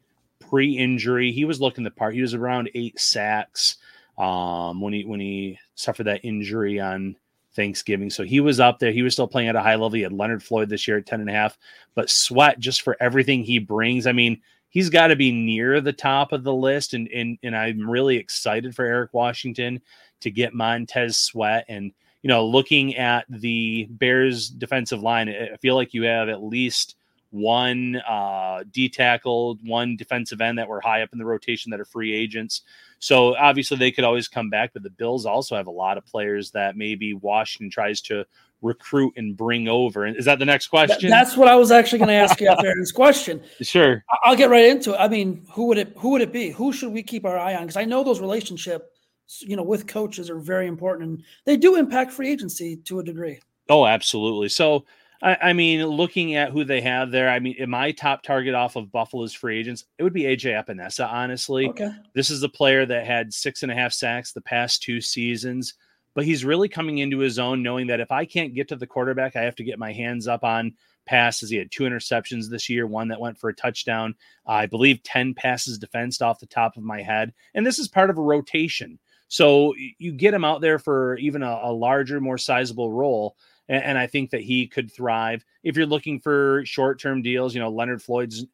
pre-injury, 0.40 1.32
he 1.32 1.44
was 1.44 1.60
looking 1.60 1.84
the 1.84 1.90
part. 1.90 2.14
He 2.14 2.22
was 2.22 2.34
around 2.34 2.70
eight 2.74 2.98
sacks 2.98 3.76
um, 4.16 4.80
when 4.80 4.94
he 4.94 5.04
when 5.04 5.20
he 5.20 5.58
suffered 5.74 6.04
that 6.04 6.24
injury 6.24 6.80
on 6.80 7.16
Thanksgiving. 7.54 8.08
So 8.08 8.22
he 8.22 8.40
was 8.40 8.58
up 8.58 8.78
there. 8.78 8.92
He 8.92 9.02
was 9.02 9.12
still 9.12 9.28
playing 9.28 9.48
at 9.48 9.56
a 9.56 9.62
high 9.62 9.74
level. 9.74 9.90
He 9.90 10.02
had 10.02 10.12
Leonard 10.12 10.42
Floyd 10.42 10.68
this 10.68 10.88
year 10.88 10.98
at 10.98 11.06
10 11.06 11.20
and 11.20 11.30
a 11.30 11.32
half, 11.32 11.58
but 11.94 12.10
Sweat 12.10 12.58
just 12.58 12.82
for 12.82 12.96
everything 13.00 13.42
he 13.42 13.58
brings. 13.58 14.06
I 14.06 14.12
mean, 14.12 14.40
he's 14.68 14.90
got 14.90 15.08
to 15.08 15.16
be 15.16 15.32
near 15.32 15.80
the 15.80 15.92
top 15.92 16.32
of 16.32 16.44
the 16.44 16.54
list. 16.54 16.94
And, 16.94 17.08
and, 17.08 17.38
and 17.42 17.56
I'm 17.56 17.88
really 17.88 18.16
excited 18.16 18.74
for 18.74 18.84
Eric 18.84 19.14
Washington 19.14 19.80
to 20.20 20.30
get 20.30 20.54
Montez 20.54 21.16
Sweat. 21.16 21.64
And, 21.68 21.92
you 22.26 22.28
know, 22.28 22.44
looking 22.44 22.96
at 22.96 23.24
the 23.28 23.86
Bears 23.88 24.48
defensive 24.48 25.00
line, 25.00 25.28
I 25.28 25.56
feel 25.58 25.76
like 25.76 25.94
you 25.94 26.02
have 26.02 26.28
at 26.28 26.42
least 26.42 26.96
one 27.30 28.02
uh, 28.04 28.64
D 28.68 28.88
tackle, 28.88 29.60
one 29.62 29.94
defensive 29.94 30.40
end 30.40 30.58
that 30.58 30.66
were 30.66 30.80
high 30.80 31.02
up 31.02 31.10
in 31.12 31.20
the 31.20 31.24
rotation 31.24 31.70
that 31.70 31.78
are 31.78 31.84
free 31.84 32.12
agents. 32.12 32.62
So 32.98 33.36
obviously 33.36 33.76
they 33.76 33.92
could 33.92 34.02
always 34.02 34.26
come 34.26 34.50
back, 34.50 34.72
but 34.72 34.82
the 34.82 34.90
Bills 34.90 35.24
also 35.24 35.54
have 35.54 35.68
a 35.68 35.70
lot 35.70 35.98
of 35.98 36.04
players 36.04 36.50
that 36.50 36.76
maybe 36.76 37.14
Washington 37.14 37.70
tries 37.70 38.00
to 38.00 38.24
recruit 38.60 39.12
and 39.16 39.36
bring 39.36 39.68
over. 39.68 40.04
Is 40.04 40.24
that 40.24 40.40
the 40.40 40.46
next 40.46 40.66
question? 40.66 41.08
That's 41.08 41.36
what 41.36 41.46
I 41.46 41.54
was 41.54 41.70
actually 41.70 42.00
going 42.00 42.08
to 42.08 42.14
ask 42.14 42.40
you 42.40 42.48
after 42.48 42.74
this 42.76 42.90
question. 42.90 43.40
Sure. 43.62 44.04
I'll 44.24 44.34
get 44.34 44.50
right 44.50 44.64
into 44.64 44.94
it. 44.94 44.96
I 44.96 45.06
mean, 45.06 45.46
who 45.52 45.66
would 45.66 45.78
it 45.78 45.92
who 45.96 46.10
would 46.10 46.22
it 46.22 46.32
be? 46.32 46.50
Who 46.50 46.72
should 46.72 46.92
we 46.92 47.04
keep 47.04 47.24
our 47.24 47.38
eye 47.38 47.54
on? 47.54 47.62
Because 47.62 47.76
I 47.76 47.84
know 47.84 48.02
those 48.02 48.18
relationships, 48.18 48.95
you 49.40 49.56
know, 49.56 49.62
with 49.62 49.86
coaches 49.86 50.30
are 50.30 50.38
very 50.38 50.66
important 50.66 51.08
and 51.08 51.24
they 51.44 51.56
do 51.56 51.76
impact 51.76 52.12
free 52.12 52.30
agency 52.30 52.76
to 52.76 53.00
a 53.00 53.04
degree. 53.04 53.40
Oh, 53.68 53.86
absolutely. 53.86 54.48
So 54.48 54.84
I, 55.22 55.36
I, 55.42 55.52
mean, 55.52 55.84
looking 55.86 56.34
at 56.34 56.50
who 56.50 56.64
they 56.64 56.80
have 56.82 57.10
there, 57.10 57.28
I 57.28 57.38
mean, 57.38 57.56
my 57.68 57.90
top 57.90 58.22
target 58.22 58.54
off 58.54 58.76
of 58.76 58.92
Buffalo's 58.92 59.32
free 59.32 59.58
agents, 59.58 59.84
it 59.98 60.02
would 60.02 60.12
be 60.12 60.22
AJ 60.22 60.64
Epenesa, 60.64 61.10
honestly. 61.10 61.68
Okay. 61.68 61.90
This 62.14 62.30
is 62.30 62.42
a 62.42 62.48
player 62.48 62.86
that 62.86 63.06
had 63.06 63.32
six 63.32 63.62
and 63.62 63.72
a 63.72 63.74
half 63.74 63.92
sacks 63.92 64.32
the 64.32 64.40
past 64.40 64.82
two 64.82 65.00
seasons, 65.00 65.74
but 66.14 66.24
he's 66.24 66.44
really 66.44 66.68
coming 66.68 66.98
into 66.98 67.18
his 67.18 67.38
own, 67.38 67.62
knowing 67.62 67.86
that 67.88 68.00
if 68.00 68.12
I 68.12 68.24
can't 68.24 68.54
get 68.54 68.68
to 68.68 68.76
the 68.76 68.86
quarterback, 68.86 69.36
I 69.36 69.42
have 69.42 69.56
to 69.56 69.64
get 69.64 69.78
my 69.78 69.92
hands 69.92 70.28
up 70.28 70.44
on 70.44 70.74
passes. 71.06 71.50
He 71.50 71.56
had 71.56 71.70
two 71.70 71.84
interceptions 71.84 72.48
this 72.48 72.68
year, 72.68 72.86
one 72.86 73.08
that 73.08 73.20
went 73.20 73.38
for 73.38 73.48
a 73.48 73.54
touchdown. 73.54 74.14
Uh, 74.46 74.52
I 74.52 74.66
believe 74.66 75.02
10 75.02 75.34
passes 75.34 75.78
defensed 75.78 76.20
off 76.20 76.40
the 76.40 76.46
top 76.46 76.76
of 76.76 76.82
my 76.82 77.00
head. 77.00 77.32
And 77.54 77.66
this 77.66 77.78
is 77.78 77.88
part 77.88 78.10
of 78.10 78.18
a 78.18 78.22
rotation. 78.22 78.98
So 79.28 79.74
you 79.98 80.12
get 80.12 80.34
him 80.34 80.44
out 80.44 80.60
there 80.60 80.78
for 80.78 81.16
even 81.16 81.42
a, 81.42 81.60
a 81.64 81.72
larger, 81.72 82.20
more 82.20 82.38
sizable 82.38 82.92
role 82.92 83.36
and, 83.68 83.82
and 83.82 83.98
I 83.98 84.06
think 84.06 84.30
that 84.30 84.42
he 84.42 84.66
could 84.66 84.90
thrive. 84.90 85.44
If 85.62 85.76
you're 85.76 85.86
looking 85.86 86.20
for 86.20 86.62
short 86.64 87.00
term 87.00 87.22
deals, 87.22 87.54
you 87.54 87.60
know, 87.60 87.70
Leonard 87.70 88.02
Floyd's 88.02 88.44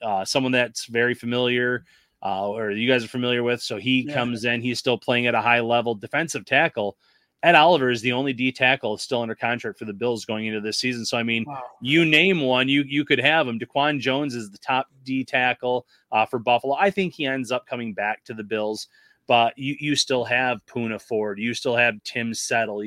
uh, 0.00 0.24
someone 0.24 0.52
that's 0.52 0.86
very 0.86 1.14
familiar. 1.14 1.84
Uh, 2.24 2.48
or 2.50 2.70
you 2.70 2.88
guys 2.88 3.02
are 3.02 3.08
familiar 3.08 3.42
with. 3.42 3.60
So 3.60 3.78
he 3.78 4.02
yeah. 4.02 4.14
comes 4.14 4.44
in, 4.44 4.60
he's 4.60 4.78
still 4.78 4.96
playing 4.96 5.26
at 5.26 5.34
a 5.34 5.40
high 5.40 5.58
level 5.58 5.96
defensive 5.96 6.44
tackle. 6.44 6.96
Ed 7.42 7.56
Oliver 7.56 7.90
is 7.90 8.00
the 8.00 8.12
only 8.12 8.32
D 8.32 8.52
tackle 8.52 8.96
still 8.96 9.22
under 9.22 9.34
contract 9.34 9.76
for 9.76 9.86
the 9.86 9.92
Bills 9.92 10.24
going 10.24 10.46
into 10.46 10.60
this 10.60 10.78
season. 10.78 11.04
So 11.04 11.18
I 11.18 11.24
mean, 11.24 11.44
wow. 11.48 11.60
you 11.80 12.04
name 12.04 12.40
one, 12.40 12.68
you 12.68 12.84
you 12.86 13.04
could 13.04 13.18
have 13.18 13.48
him. 13.48 13.58
DaQuan 13.58 13.98
Jones 13.98 14.36
is 14.36 14.52
the 14.52 14.58
top 14.58 14.86
D 15.02 15.24
tackle 15.24 15.84
uh, 16.12 16.24
for 16.24 16.38
Buffalo. 16.38 16.76
I 16.78 16.90
think 16.90 17.12
he 17.12 17.26
ends 17.26 17.50
up 17.50 17.66
coming 17.66 17.92
back 17.92 18.22
to 18.26 18.34
the 18.34 18.44
Bills, 18.44 18.86
but 19.32 19.56
you 19.56 19.76
you 19.80 19.96
still 19.96 20.24
have 20.24 20.60
Poona 20.66 21.00
Ford, 21.00 21.38
you 21.38 21.54
still 21.54 21.74
have 21.74 22.02
Tim 22.04 22.34
Settle. 22.34 22.82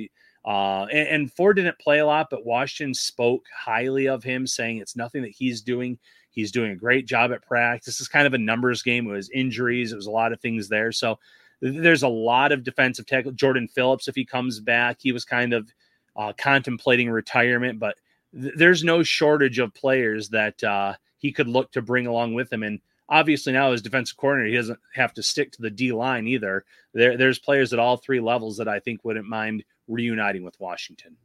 Uh, 0.45 0.85
and, 0.91 1.07
and, 1.07 1.33
Ford 1.33 1.55
didn't 1.55 1.79
play 1.79 1.97
a 1.97 2.05
lot, 2.05 2.27
but 2.29 2.45
Washington 2.45 2.93
spoke 2.93 3.47
highly 3.51 4.07
of 4.07 4.23
him, 4.23 4.45
saying 4.45 4.77
it's 4.77 4.95
nothing 4.95 5.23
that 5.23 5.31
he's 5.31 5.63
doing. 5.63 5.97
He's 6.29 6.51
doing 6.51 6.69
a 6.69 6.75
great 6.75 7.07
job 7.07 7.31
at 7.31 7.41
practice. 7.41 7.99
It's 7.99 8.07
kind 8.07 8.27
of 8.27 8.35
a 8.35 8.37
numbers 8.37 8.83
game. 8.83 9.07
It 9.07 9.13
was 9.13 9.31
injuries. 9.31 9.91
It 9.91 9.95
was 9.95 10.05
a 10.05 10.11
lot 10.11 10.33
of 10.33 10.39
things 10.39 10.69
there. 10.69 10.91
So 10.91 11.17
there's 11.61 12.03
a 12.03 12.07
lot 12.07 12.51
of 12.51 12.63
defensive 12.63 13.07
tackle. 13.07 13.31
Jordan 13.31 13.67
Phillips, 13.67 14.07
if 14.07 14.13
he 14.13 14.23
comes 14.23 14.59
back, 14.59 14.97
he 15.01 15.11
was 15.11 15.25
kind 15.25 15.51
of 15.51 15.73
uh, 16.15 16.31
contemplating 16.37 17.09
retirement, 17.09 17.79
but 17.79 17.97
th- 18.39 18.53
there's 18.55 18.83
no 18.83 19.01
shortage 19.01 19.57
of 19.57 19.73
players 19.73 20.29
that 20.29 20.63
uh, 20.63 20.93
he 21.17 21.31
could 21.31 21.47
look 21.47 21.71
to 21.71 21.81
bring 21.81 22.05
along 22.05 22.35
with 22.35 22.53
him. 22.53 22.61
And 22.61 22.81
obviously 23.09 23.53
now 23.53 23.71
as 23.71 23.81
defensive 23.81 24.17
coordinator, 24.17 24.49
he 24.49 24.55
doesn't 24.57 24.79
have 24.93 25.13
to 25.13 25.23
stick 25.23 25.51
to 25.53 25.61
the 25.61 25.69
D 25.69 25.91
line 25.91 26.27
either. 26.27 26.65
There, 26.93 27.17
there's 27.17 27.39
players 27.39 27.73
at 27.73 27.79
all 27.79 27.97
three 27.97 28.19
levels 28.19 28.57
that 28.57 28.67
I 28.67 28.79
think 28.79 29.03
wouldn't 29.03 29.27
mind 29.27 29.63
reuniting 29.87 30.43
with 30.43 30.59
Washington. 30.59 31.15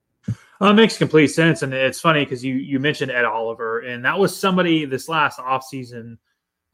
Well, 0.60 0.70
it 0.70 0.74
makes 0.74 0.98
complete 0.98 1.28
sense. 1.28 1.62
And 1.62 1.72
it's 1.72 2.00
funny 2.00 2.24
because 2.24 2.44
you 2.44 2.54
you 2.54 2.78
mentioned 2.78 3.10
Ed 3.10 3.24
Oliver, 3.24 3.80
and 3.80 4.04
that 4.04 4.18
was 4.18 4.36
somebody 4.36 4.84
this 4.84 5.08
last 5.08 5.38
offseason 5.38 6.18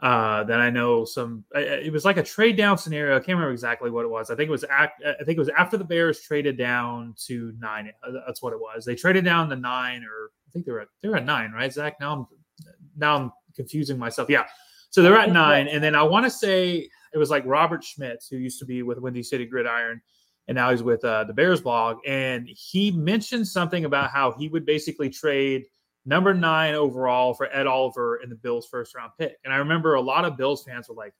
Uh, 0.00 0.44
then 0.44 0.60
I 0.60 0.68
know 0.68 1.06
some. 1.06 1.44
It 1.54 1.90
was 1.90 2.04
like 2.04 2.18
a 2.18 2.22
trade 2.22 2.56
down 2.56 2.76
scenario. 2.76 3.16
I 3.16 3.18
can't 3.18 3.36
remember 3.36 3.52
exactly 3.52 3.90
what 3.90 4.04
it 4.04 4.08
was. 4.08 4.30
I 4.30 4.36
think 4.36 4.48
it 4.48 4.50
was. 4.50 4.64
I 4.64 4.90
think 5.24 5.36
it 5.36 5.38
was 5.38 5.48
after 5.48 5.78
the 5.78 5.84
Bears 5.84 6.20
traded 6.20 6.58
down 6.58 7.14
to 7.26 7.54
nine. 7.58 7.90
Uh, 8.06 8.12
that's 8.26 8.42
what 8.42 8.52
it 8.52 8.60
was. 8.60 8.84
They 8.84 8.94
traded 8.94 9.24
down 9.24 9.48
to 9.48 9.56
nine, 9.56 10.04
or 10.04 10.32
I 10.46 10.50
think 10.52 10.66
they 10.66 10.72
were 10.72 10.86
they 11.00 11.08
were 11.08 11.16
at 11.16 11.24
nine, 11.24 11.52
right, 11.52 11.72
Zack? 11.72 11.98
Now 11.98 12.12
I'm 12.12 12.26
now 12.94 13.16
I'm 13.16 13.32
confusing 13.54 13.98
myself. 13.98 14.28
Yeah, 14.28 14.44
so 14.96 15.02
they're 15.02 15.18
at 15.18 15.30
nine, 15.30 15.68
and 15.68 15.84
then 15.84 15.94
I 15.94 16.02
want 16.02 16.24
to 16.24 16.30
say 16.30 16.88
it 17.12 17.18
was 17.18 17.28
like 17.28 17.44
Robert 17.44 17.84
Schmitz, 17.84 18.28
who 18.28 18.38
used 18.38 18.58
to 18.60 18.64
be 18.64 18.82
with 18.82 18.96
Windy 18.96 19.22
City 19.22 19.44
Gridiron, 19.44 20.00
and 20.48 20.54
now 20.54 20.70
he's 20.70 20.82
with 20.82 21.04
uh, 21.04 21.24
the 21.24 21.34
Bears 21.34 21.60
blog, 21.60 21.98
and 22.06 22.48
he 22.48 22.90
mentioned 22.92 23.46
something 23.46 23.84
about 23.84 24.08
how 24.08 24.32
he 24.32 24.48
would 24.48 24.64
basically 24.64 25.10
trade 25.10 25.66
number 26.06 26.32
nine 26.32 26.74
overall 26.74 27.34
for 27.34 27.54
Ed 27.54 27.66
Oliver 27.66 28.22
in 28.22 28.30
the 28.30 28.36
Bills' 28.36 28.68
first 28.68 28.94
round 28.94 29.12
pick. 29.18 29.36
And 29.44 29.52
I 29.52 29.58
remember 29.58 29.96
a 29.96 30.00
lot 30.00 30.24
of 30.24 30.38
Bills 30.38 30.64
fans 30.64 30.88
were 30.88 30.94
like, 30.94 31.12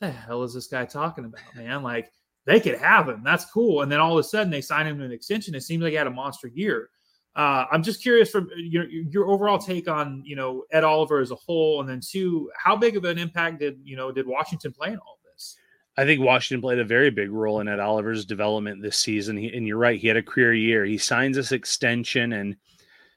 the 0.00 0.10
hell 0.10 0.42
is 0.42 0.54
this 0.54 0.68
guy 0.68 0.86
talking 0.86 1.26
about, 1.26 1.42
man? 1.54 1.82
Like, 1.82 2.10
they 2.46 2.60
could 2.60 2.78
have 2.78 3.10
him. 3.10 3.20
That's 3.22 3.44
cool. 3.44 3.82
And 3.82 3.92
then 3.92 4.00
all 4.00 4.12
of 4.12 4.24
a 4.24 4.26
sudden 4.26 4.50
they 4.50 4.62
signed 4.62 4.88
him 4.88 4.98
to 5.00 5.04
an 5.04 5.12
extension. 5.12 5.54
It 5.54 5.64
seems 5.64 5.82
like 5.82 5.90
he 5.90 5.96
had 5.96 6.06
a 6.06 6.10
monster 6.10 6.48
year. 6.48 6.88
Uh, 7.34 7.64
I'm 7.70 7.82
just 7.82 8.02
curious 8.02 8.30
from 8.30 8.48
your, 8.56 8.88
your 8.88 9.30
overall 9.30 9.58
take 9.58 9.88
on, 9.88 10.22
you 10.24 10.36
know, 10.36 10.64
Ed 10.70 10.84
Oliver 10.84 11.20
as 11.20 11.30
a 11.30 11.36
whole. 11.36 11.80
And 11.80 11.88
then 11.88 12.00
two, 12.00 12.50
how 12.56 12.76
big 12.76 12.96
of 12.96 13.04
an 13.04 13.18
impact 13.18 13.60
did, 13.60 13.80
you 13.84 13.96
know, 13.96 14.12
did 14.12 14.26
Washington 14.26 14.72
play 14.72 14.88
in 14.88 14.98
all 14.98 15.14
of 15.14 15.32
this? 15.34 15.56
I 15.96 16.04
think 16.04 16.20
Washington 16.20 16.60
played 16.60 16.78
a 16.78 16.84
very 16.84 17.10
big 17.10 17.30
role 17.30 17.60
in 17.60 17.68
Ed 17.68 17.80
Oliver's 17.80 18.26
development 18.26 18.82
this 18.82 18.98
season. 18.98 19.36
He, 19.36 19.48
and 19.54 19.66
you're 19.66 19.78
right. 19.78 19.98
He 19.98 20.08
had 20.08 20.16
a 20.16 20.22
career 20.22 20.52
year. 20.52 20.84
He 20.84 20.98
signs 20.98 21.36
this 21.36 21.52
extension 21.52 22.32
and– 22.32 22.56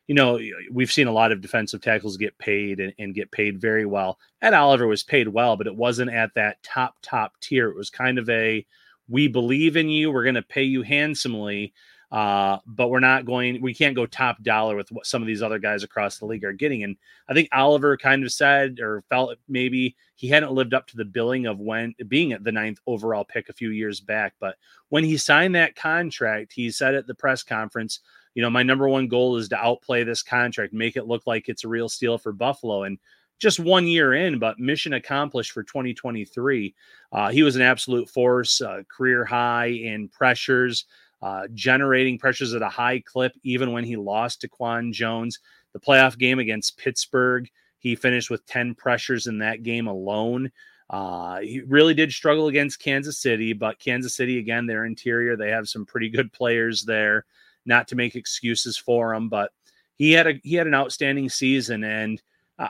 you 0.07 0.13
know, 0.13 0.39
we've 0.72 0.91
seen 0.91 1.07
a 1.07 1.12
lot 1.12 1.31
of 1.31 1.41
defensive 1.41 1.81
tackles 1.81 2.17
get 2.17 2.38
paid 2.38 2.79
and, 2.79 2.93
and, 3.00 3.15
get 3.15 3.31
paid 3.31 3.60
very 3.60 3.86
well. 3.86 4.19
Ed 4.41 4.53
Oliver 4.53 4.86
was 4.86 5.03
paid 5.03 5.27
well, 5.27 5.57
but 5.57 5.67
it 5.67 5.75
wasn't 5.75 6.12
at 6.12 6.34
that 6.36 6.62
top, 6.62 6.95
top 7.01 7.34
tier. 7.41 7.69
It 7.69 7.75
was 7.75 7.89
kind 7.89 8.19
of 8.19 8.29
a, 8.29 8.65
we 9.07 9.27
believe 9.27 9.75
in 9.77 9.89
you. 9.89 10.12
We're 10.12 10.24
going 10.24 10.36
to 10.36 10.43
pay 10.43 10.63
you 10.63 10.84
handsomely, 10.84 11.74
uh, 12.15 12.60
but 12.65 12.88
we're 12.88 13.01
not 13.01 13.25
going, 13.25 13.62
we 13.62 13.74
can't 13.74 13.93
go 13.93 14.05
top 14.05 14.41
dollar 14.41 14.77
with 14.77 14.89
what 14.89 15.05
some 15.05 15.22
of 15.22 15.27
these 15.27 15.41
other 15.41 15.60
guys 15.60 15.84
across 15.84 16.17
the 16.17 16.25
league 16.25 16.45
are 16.45 16.53
getting. 16.53 16.84
And 16.84 16.95
I 17.27 17.34
think 17.34 17.50
Oliver 17.51 17.98
kind 17.98 18.24
of 18.24 18.31
said 18.31 18.79
or 18.79 19.03
felt 19.10 19.38
maybe 19.50 19.98
he 20.15 20.29
hadn't 20.29 20.53
lived 20.53 20.74
up 20.74 20.88
to 20.88 20.95
the 20.95 21.03
billing 21.03 21.45
of 21.45 21.60
when 21.60 21.93
being 22.07 22.31
at 22.31 22.41
the 22.41 22.53
ninth 22.53 22.79
overall 22.88 23.25
pick 23.25 23.50
a 23.50 23.53
few 23.53 23.72
years 23.72 24.00
back. 24.00 24.34
But 24.39 24.55
when 24.88 25.03
he 25.03 25.17
signed 25.17 25.55
that 25.55 25.75
contract, 25.75 26.53
he 26.53 26.72
said 26.72 26.95
at 26.95 27.05
the 27.05 27.15
press 27.15 27.43
conference, 27.43 28.00
you 28.34 28.41
know, 28.41 28.50
my 28.50 28.63
number 28.63 28.88
one 28.88 29.10
goal 29.10 29.36
is 29.36 29.50
to 29.50 29.57
outplay 29.57 30.05
this 30.05 30.24
contract, 30.24 30.72
make 30.72 30.95
it 30.95 31.07
look 31.07 31.24
like 31.27 31.50
it's 31.50 31.65
a 31.65 31.67
real 31.67 31.89
steal 31.89 32.17
for 32.17 32.31
Buffalo. 32.31 32.84
And 32.84 32.98
just 33.39 33.60
one 33.60 33.86
year 33.86 34.13
in, 34.13 34.39
but 34.39 34.57
mission 34.57 34.93
accomplished 34.93 35.51
for 35.51 35.63
2023. 35.63 36.74
Uh, 37.12 37.29
he 37.31 37.43
was 37.43 37.57
an 37.57 37.62
absolute 37.62 38.10
force, 38.10 38.62
uh, 38.62 38.84
career 38.88 39.25
high 39.25 39.67
in 39.67 40.07
pressures, 40.07 40.86
uh, 41.22 41.48
generating 41.53 42.17
pressures 42.17 42.53
at 42.53 42.62
a 42.62 42.69
high 42.69 43.00
clip, 43.00 43.34
even 43.43 43.72
when 43.72 43.84
he 43.84 43.95
lost 43.95 44.41
DaQuan 44.41 44.91
Jones. 44.91 45.39
The 45.74 45.79
playoff 45.79 46.17
game 46.17 46.39
against 46.39 46.77
Pittsburgh, 46.77 47.50
he 47.79 47.95
finished 47.95 48.29
with 48.29 48.45
10 48.45 48.75
pressures 48.75 49.27
in 49.27 49.39
that 49.39 49.63
game 49.63 49.88
alone. 49.88 50.51
Uh, 50.89 51.39
he 51.39 51.62
really 51.62 51.93
did 51.93 52.12
struggle 52.12 52.48
against 52.48 52.79
Kansas 52.79 53.19
City, 53.19 53.53
but 53.53 53.79
Kansas 53.79 54.15
City, 54.15 54.38
again, 54.38 54.67
their 54.67 54.86
interior, 54.86 55.36
they 55.36 55.50
have 55.50 55.67
some 55.67 55.86
pretty 55.86 56.10
good 56.10 56.31
players 56.31 56.84
there 56.84 57.25
not 57.65 57.88
to 57.88 57.95
make 57.95 58.15
excuses 58.15 58.77
for 58.77 59.13
him, 59.13 59.27
but 59.27 59.51
he 59.95 60.12
had 60.12 60.27
a 60.27 60.39
he 60.43 60.55
had 60.55 60.67
an 60.67 60.75
outstanding 60.75 61.29
season, 61.29 61.84
and 61.84 62.22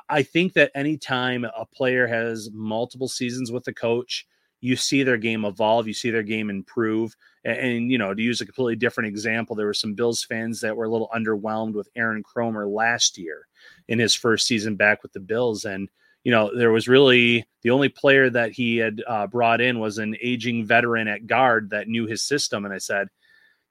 I 0.10 0.24
think 0.24 0.54
that 0.54 0.72
anytime 0.74 1.46
a 1.46 1.66
player 1.66 2.08
has 2.08 2.50
multiple 2.52 3.08
seasons 3.08 3.52
with 3.52 3.68
a 3.68 3.74
coach, 3.74 4.26
you 4.66 4.76
see 4.76 5.04
their 5.04 5.18
game 5.18 5.46
evolve, 5.46 5.88
you 5.88 5.94
see 5.94 6.10
their 6.10 6.24
game 6.24 6.50
improve. 6.50 7.16
And, 7.44 7.58
and, 7.58 7.92
you 7.92 7.98
know, 7.98 8.14
to 8.14 8.22
use 8.22 8.42
a 8.42 8.46
completely 8.46 8.76
different 8.76 9.08
example, 9.08 9.56
there 9.56 9.68
were 9.68 9.74
some 9.74 9.94
Bills 9.94 10.24
fans 10.24 10.62
that 10.62 10.76
were 10.76 10.86
a 10.86 10.90
little 10.90 11.10
underwhelmed 11.16 11.74
with 11.74 11.90
Aaron 11.96 12.24
Kromer 12.24 12.68
last 12.68 13.18
year 13.18 13.48
in 13.88 14.00
his 14.00 14.16
first 14.16 14.48
season 14.48 14.76
back 14.76 15.04
with 15.04 15.14
the 15.14 15.20
Bills, 15.20 15.66
and 15.66 15.90
you 16.24 16.32
know, 16.32 16.50
there 16.58 16.72
was 16.72 16.88
really 16.88 17.46
the 17.62 17.70
only 17.70 17.88
player 17.88 18.32
that 18.32 18.52
he 18.52 18.78
had 18.78 19.04
uh, 19.08 19.28
brought 19.28 19.62
in 19.62 19.80
was 19.80 20.00
an 20.00 20.18
aging 20.20 20.66
veteran 20.66 21.08
at 21.08 21.28
guard 21.28 21.70
that 21.70 21.88
knew 21.88 22.08
his 22.08 22.24
system. 22.24 22.66
And 22.66 22.74
I 22.74 22.80
said, 22.80 23.10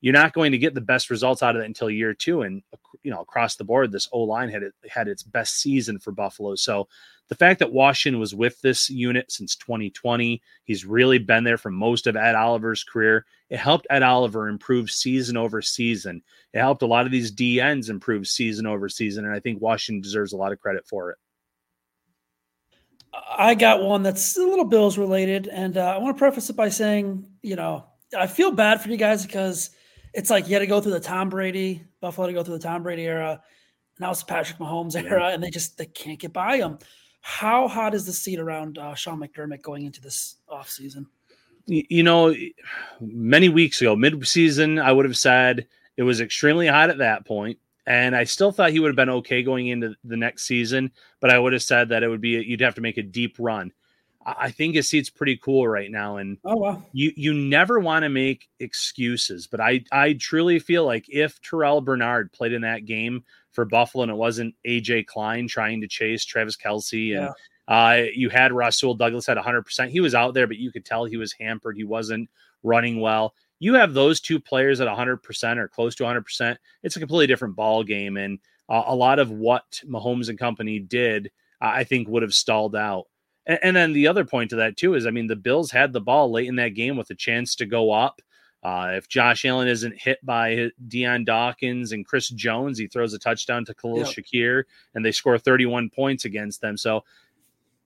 you're 0.00 0.12
not 0.12 0.34
going 0.34 0.52
to 0.52 0.58
get 0.58 0.72
the 0.72 0.80
best 0.80 1.10
results 1.10 1.42
out 1.42 1.56
of 1.56 1.62
it 1.62 1.66
until 1.66 1.90
year 1.90 2.14
two. 2.14 2.42
And 2.42 2.62
you 3.02 3.10
know, 3.10 3.20
across 3.20 3.56
the 3.56 3.64
board, 3.64 3.90
this 3.90 4.08
O 4.12 4.20
line 4.20 4.50
had 4.50 4.62
had 4.88 5.08
its 5.08 5.24
best 5.24 5.60
season 5.60 5.98
for 5.98 6.12
Buffalo. 6.12 6.54
So 6.54 6.88
the 7.28 7.34
fact 7.34 7.58
that 7.60 7.72
Washington 7.72 8.20
was 8.20 8.34
with 8.34 8.60
this 8.60 8.90
unit 8.90 9.32
since 9.32 9.56
2020, 9.56 10.42
he's 10.64 10.84
really 10.84 11.18
been 11.18 11.44
there 11.44 11.56
for 11.56 11.70
most 11.70 12.06
of 12.06 12.16
Ed 12.16 12.34
Oliver's 12.34 12.84
career. 12.84 13.24
It 13.48 13.58
helped 13.58 13.86
Ed 13.88 14.02
Oliver 14.02 14.48
improve 14.48 14.90
season 14.90 15.36
over 15.36 15.62
season. 15.62 16.22
It 16.52 16.60
helped 16.60 16.82
a 16.82 16.86
lot 16.86 17.06
of 17.06 17.12
these 17.12 17.32
DNs 17.32 17.88
improve 17.88 18.26
season 18.26 18.66
over 18.66 18.88
season, 18.88 19.24
and 19.24 19.34
I 19.34 19.40
think 19.40 19.60
Washington 19.60 20.02
deserves 20.02 20.32
a 20.32 20.36
lot 20.36 20.52
of 20.52 20.60
credit 20.60 20.86
for 20.86 21.10
it. 21.10 21.18
I 23.38 23.54
got 23.54 23.82
one 23.82 24.02
that's 24.02 24.36
a 24.36 24.42
little 24.42 24.64
Bills 24.64 24.98
related, 24.98 25.48
and 25.48 25.78
uh, 25.78 25.94
I 25.94 25.98
want 25.98 26.16
to 26.16 26.18
preface 26.18 26.50
it 26.50 26.56
by 26.56 26.68
saying, 26.68 27.26
you 27.42 27.56
know, 27.56 27.86
I 28.16 28.26
feel 28.26 28.50
bad 28.50 28.80
for 28.80 28.90
you 28.90 28.96
guys 28.96 29.24
because 29.24 29.70
it's 30.12 30.30
like 30.30 30.46
you 30.46 30.54
had 30.54 30.60
to 30.60 30.66
go 30.66 30.80
through 30.80 30.92
the 30.92 31.00
Tom 31.00 31.28
Brady, 31.28 31.84
Buffalo 32.00 32.26
to 32.26 32.32
go 32.32 32.42
through 32.42 32.58
the 32.58 32.64
Tom 32.64 32.82
Brady 32.82 33.04
era. 33.04 33.40
Now 33.98 34.10
it's 34.10 34.20
the 34.20 34.26
Patrick 34.26 34.58
Mahomes 34.58 34.96
era, 34.96 35.28
and 35.28 35.42
they 35.42 35.50
just 35.50 35.78
they 35.78 35.86
can't 35.86 36.18
get 36.18 36.32
by 36.32 36.58
him. 36.58 36.78
How 37.26 37.68
hot 37.68 37.94
is 37.94 38.04
the 38.04 38.12
seat 38.12 38.38
around 38.38 38.76
uh, 38.76 38.94
Sean 38.94 39.18
McDermott 39.18 39.62
going 39.62 39.86
into 39.86 39.98
this 39.98 40.36
offseason? 40.46 41.06
You 41.64 42.02
know, 42.02 42.34
many 43.00 43.48
weeks 43.48 43.80
ago, 43.80 43.96
mid-season, 43.96 44.78
I 44.78 44.92
would 44.92 45.06
have 45.06 45.16
said 45.16 45.66
it 45.96 46.02
was 46.02 46.20
extremely 46.20 46.66
hot 46.66 46.90
at 46.90 46.98
that 46.98 47.24
point, 47.24 47.58
and 47.86 48.14
I 48.14 48.24
still 48.24 48.52
thought 48.52 48.72
he 48.72 48.78
would 48.78 48.90
have 48.90 48.96
been 48.96 49.08
okay 49.08 49.42
going 49.42 49.68
into 49.68 49.94
the 50.04 50.18
next 50.18 50.42
season. 50.42 50.92
But 51.20 51.30
I 51.30 51.38
would 51.38 51.54
have 51.54 51.62
said 51.62 51.88
that 51.88 52.02
it 52.02 52.08
would 52.08 52.20
be 52.20 52.44
you'd 52.46 52.60
have 52.60 52.74
to 52.74 52.82
make 52.82 52.98
a 52.98 53.02
deep 53.02 53.36
run. 53.38 53.72
I 54.26 54.50
think 54.50 54.74
his 54.74 54.88
seat's 54.88 55.10
pretty 55.10 55.36
cool 55.36 55.68
right 55.68 55.90
now, 55.90 56.16
and 56.16 56.38
oh 56.44 56.56
wow, 56.56 56.82
you 56.92 57.12
you 57.14 57.34
never 57.34 57.78
want 57.78 58.04
to 58.04 58.08
make 58.08 58.48
excuses, 58.58 59.46
but 59.46 59.60
I 59.60 59.84
I 59.92 60.14
truly 60.14 60.58
feel 60.58 60.86
like 60.86 61.04
if 61.08 61.40
Terrel 61.42 61.84
Bernard 61.84 62.32
played 62.32 62.52
in 62.52 62.62
that 62.62 62.86
game 62.86 63.24
for 63.52 63.64
Buffalo 63.64 64.02
and 64.02 64.10
it 64.10 64.16
wasn't 64.16 64.54
AJ 64.66 65.06
Klein 65.06 65.46
trying 65.46 65.80
to 65.82 65.88
chase 65.88 66.24
Travis 66.24 66.56
Kelce 66.56 67.16
and 67.16 67.30
yeah. 67.68 67.74
uh, 67.74 68.06
you 68.14 68.30
had 68.30 68.52
Rasul 68.52 68.94
Douglas 68.94 69.28
at 69.28 69.36
100, 69.36 69.62
percent 69.62 69.90
he 69.90 70.00
was 70.00 70.14
out 70.14 70.32
there, 70.34 70.46
but 70.46 70.56
you 70.56 70.72
could 70.72 70.84
tell 70.84 71.04
he 71.04 71.16
was 71.18 71.32
hampered, 71.32 71.76
he 71.76 71.84
wasn't 71.84 72.28
running 72.62 73.00
well. 73.00 73.34
You 73.58 73.74
have 73.74 73.94
those 73.94 74.20
two 74.20 74.40
players 74.40 74.80
at 74.80 74.86
100 74.86 75.18
percent 75.18 75.60
or 75.60 75.68
close 75.68 75.94
to 75.96 76.04
100 76.04 76.22
percent, 76.22 76.58
it's 76.82 76.96
a 76.96 77.00
completely 77.00 77.26
different 77.26 77.56
ball 77.56 77.84
game, 77.84 78.16
and 78.16 78.38
uh, 78.70 78.84
a 78.86 78.94
lot 78.94 79.18
of 79.18 79.30
what 79.30 79.82
Mahomes 79.86 80.30
and 80.30 80.38
company 80.38 80.78
did, 80.78 81.30
I 81.60 81.84
think, 81.84 82.08
would 82.08 82.22
have 82.22 82.32
stalled 82.32 82.74
out. 82.74 83.06
And, 83.46 83.58
and, 83.62 83.76
then 83.76 83.92
the 83.92 84.06
other 84.06 84.24
point 84.24 84.50
to 84.50 84.56
that 84.56 84.76
too 84.76 84.94
is, 84.94 85.06
I 85.06 85.10
mean, 85.10 85.26
the 85.26 85.36
Bills 85.36 85.70
had 85.70 85.92
the 85.92 86.00
ball 86.00 86.30
late 86.30 86.48
in 86.48 86.56
that 86.56 86.70
game 86.70 86.96
with 86.96 87.10
a 87.10 87.14
chance 87.14 87.54
to 87.56 87.66
go 87.66 87.92
up. 87.92 88.20
Uh, 88.62 88.92
if 88.94 89.08
Josh 89.08 89.44
Allen 89.44 89.68
isn't 89.68 90.00
hit 90.00 90.24
by 90.24 90.70
Dion 90.88 91.24
Dawkins 91.24 91.92
and 91.92 92.06
Chris 92.06 92.30
Jones, 92.30 92.78
he 92.78 92.86
throws 92.86 93.12
a 93.12 93.18
touchdown 93.18 93.66
to 93.66 93.74
Khalil 93.74 93.98
yep. 93.98 94.06
Shakir, 94.06 94.64
and 94.94 95.04
they 95.04 95.12
score 95.12 95.36
31 95.36 95.90
points 95.90 96.24
against 96.24 96.62
them. 96.62 96.78
So 96.78 97.04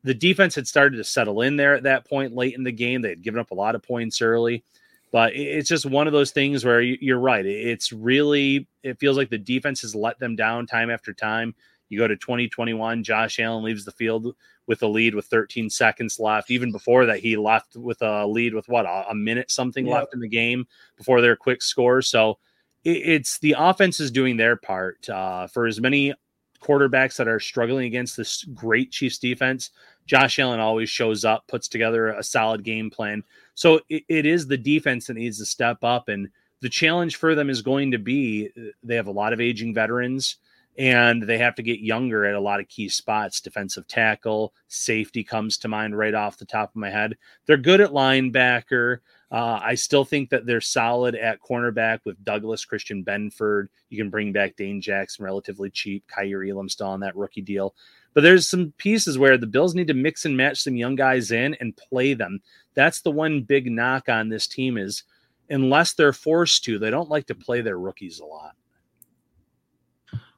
the 0.05 0.14
defense 0.14 0.55
had 0.55 0.68
started 0.68 0.97
to 0.99 1.05
settle 1.05 1.42
in 1.42 1.57
there 1.57 1.75
at 1.75 1.83
that 1.83 2.07
point 2.07 2.35
late 2.35 2.55
in 2.55 2.62
the 2.62 2.71
game. 2.71 3.03
They 3.03 3.11
had 3.11 3.23
given 3.23 3.40
up 3.40 3.51
a 3.51 3.57
lot 3.57 3.75
of 3.75 3.83
points 3.83 4.23
early, 4.23 4.62
but 5.11 5.35
it's 5.35 5.68
just 5.68 5.85
one 5.85 6.07
of 6.07 6.12
those 6.12 6.31
things 6.31 6.64
where 6.64 6.81
you're 6.81 7.18
right. 7.18 7.44
It's 7.44 7.92
really 7.92 8.68
it 8.85 9.01
feels 9.01 9.16
like 9.16 9.31
the 9.31 9.38
defense 9.38 9.81
has 9.83 9.97
let 9.97 10.21
them 10.21 10.37
down 10.37 10.66
time 10.66 10.90
after 10.90 11.12
time. 11.12 11.57
You 11.88 11.98
go 11.98 12.09
to 12.09 12.16
2021, 12.16 13.03
Josh 13.03 13.38
Allen 13.38 13.64
leaves 13.64 13.85
the 13.85 13.92
field 13.92 14.35
with 14.66 14.83
a 14.83 14.87
lead 14.87 15.14
with 15.14 15.27
13 15.27 15.70
seconds 15.70 16.20
left. 16.20 16.51
Even 16.51 16.70
before 16.70 17.07
that, 17.07 17.20
he 17.20 17.37
left 17.37 17.74
with 17.77 18.03
a 18.03 18.27
lead 18.27 18.55
with 18.55 18.68
what 18.68 18.85
a, 18.87 19.14
minute 19.14 19.51
something 19.51 19.87
yep. 19.87 19.94
left 19.94 20.14
in 20.14 20.20
the 20.20 20.29
game 20.29 20.66
before 20.96 21.20
their 21.20 21.37
quick 21.37 21.62
score. 21.62 22.03
So 22.03 22.38
it, 22.85 22.98
it's 22.98 23.38
the 23.38 23.57
offense 23.59 23.98
is 23.98 24.11
doing 24.11 24.37
their 24.37 24.57
part. 24.57 25.09
Uh, 25.09 25.46
for 25.46 25.66
as 25.66 25.81
many 25.81 26.14
quarterbacks 26.61 27.16
that 27.16 27.29
are 27.29 27.40
struggling 27.40 27.87
against 27.87 28.16
this 28.16 28.44
great 28.44 28.90
Chiefs 28.90 29.18
defense, 29.18 29.70
Josh 30.07 30.38
Allen 30.38 30.61
always 30.61 30.90
shows 30.90 31.24
up, 31.24 31.46
puts 31.46 31.68
together 31.68 32.09
a 32.09 32.22
solid 32.22 32.62
game 32.62 32.90
plan. 32.90 33.22
So 33.55 33.81
it, 33.88 34.05
it 34.09 34.27
is 34.27 34.46
the 34.46 34.57
defense 34.59 35.07
that 35.07 35.14
needs 35.14 35.38
to 35.38 35.46
step 35.46 35.83
up. 35.83 36.09
And 36.09 36.29
the 36.61 36.68
challenge 36.68 37.16
for 37.16 37.35
them 37.35 37.48
is 37.48 37.62
going 37.62 37.90
to 37.92 37.98
be 37.98 38.51
they 38.83 38.96
have 38.96 39.07
a 39.07 39.12
lot 39.12 39.33
of 39.33 39.40
aging 39.40 39.74
veterans 39.74 40.37
and 40.79 41.25
they 41.25 41.38
have 41.38 41.57
to 41.57 41.62
get 41.62 41.81
younger 41.81 42.25
at 42.25 42.37
a 42.37 42.41
lot 42.41 42.61
of 42.61 42.69
key 42.69 42.88
spots. 42.88 43.41
Defensive 43.41 43.87
tackle, 43.88 44.55
safety 44.69 45.25
comes 45.25 45.59
to 45.59 45.69
mind 45.69 45.99
right 45.99 46.14
off 46.14 46.38
the 46.38 46.45
top 46.45 46.71
of 46.71 46.77
my 46.77 46.88
head. 46.88 47.17
They're 47.47 47.57
good 47.57 47.81
at 47.81 47.91
linebacker. 47.91 48.99
Uh, 49.31 49.61
I 49.62 49.75
still 49.75 50.05
think 50.05 50.31
that 50.31 50.47
they're 50.47 50.61
solid 50.61 51.17
at 51.17 51.43
cornerback 51.43 52.01
with 52.05 52.25
Douglas, 52.25 52.64
Christian 52.64 53.05
Benford. 53.05 53.67
You 53.91 53.99
can 53.99 54.09
bring 54.09 54.33
back 54.33 54.57
Dane 54.57 54.81
Jackson 54.81 55.25
relatively 55.25 55.69
cheap. 55.69 56.05
Kaiir 56.07 56.49
Elam 56.49 56.69
still 56.69 56.87
on 56.87 57.01
that 57.01 57.17
rookie 57.17 57.43
deal. 57.43 57.75
But 58.14 58.23
there's 58.23 58.49
some 58.49 58.73
pieces 58.79 59.19
where 59.19 59.37
the 59.37 59.47
Bills 59.47 59.75
need 59.75 59.88
to 59.88 59.95
mix 59.95 60.25
and 60.25 60.37
match 60.37 60.62
some 60.62 60.77
young 60.77 60.95
guys 60.95 61.33
in 61.33 61.55
and 61.61 61.77
play 61.77 62.14
them. 62.14 62.41
That's 62.75 63.03
the 63.03 63.11
one 63.11 63.43
big 63.43 63.71
knock 63.71 64.09
on 64.09 64.29
this 64.29 64.47
team 64.47 64.79
is 64.79 65.03
unless 65.51 65.95
they're 65.95 66.12
forced 66.12 66.64
to, 66.64 66.79
they 66.79 66.91
don't 66.91 67.11
like 67.11 67.27
to 67.27 67.35
play 67.35 67.61
their 67.62 67.79
rookies 67.79 68.21
a 68.21 68.25
lot. 68.25 68.55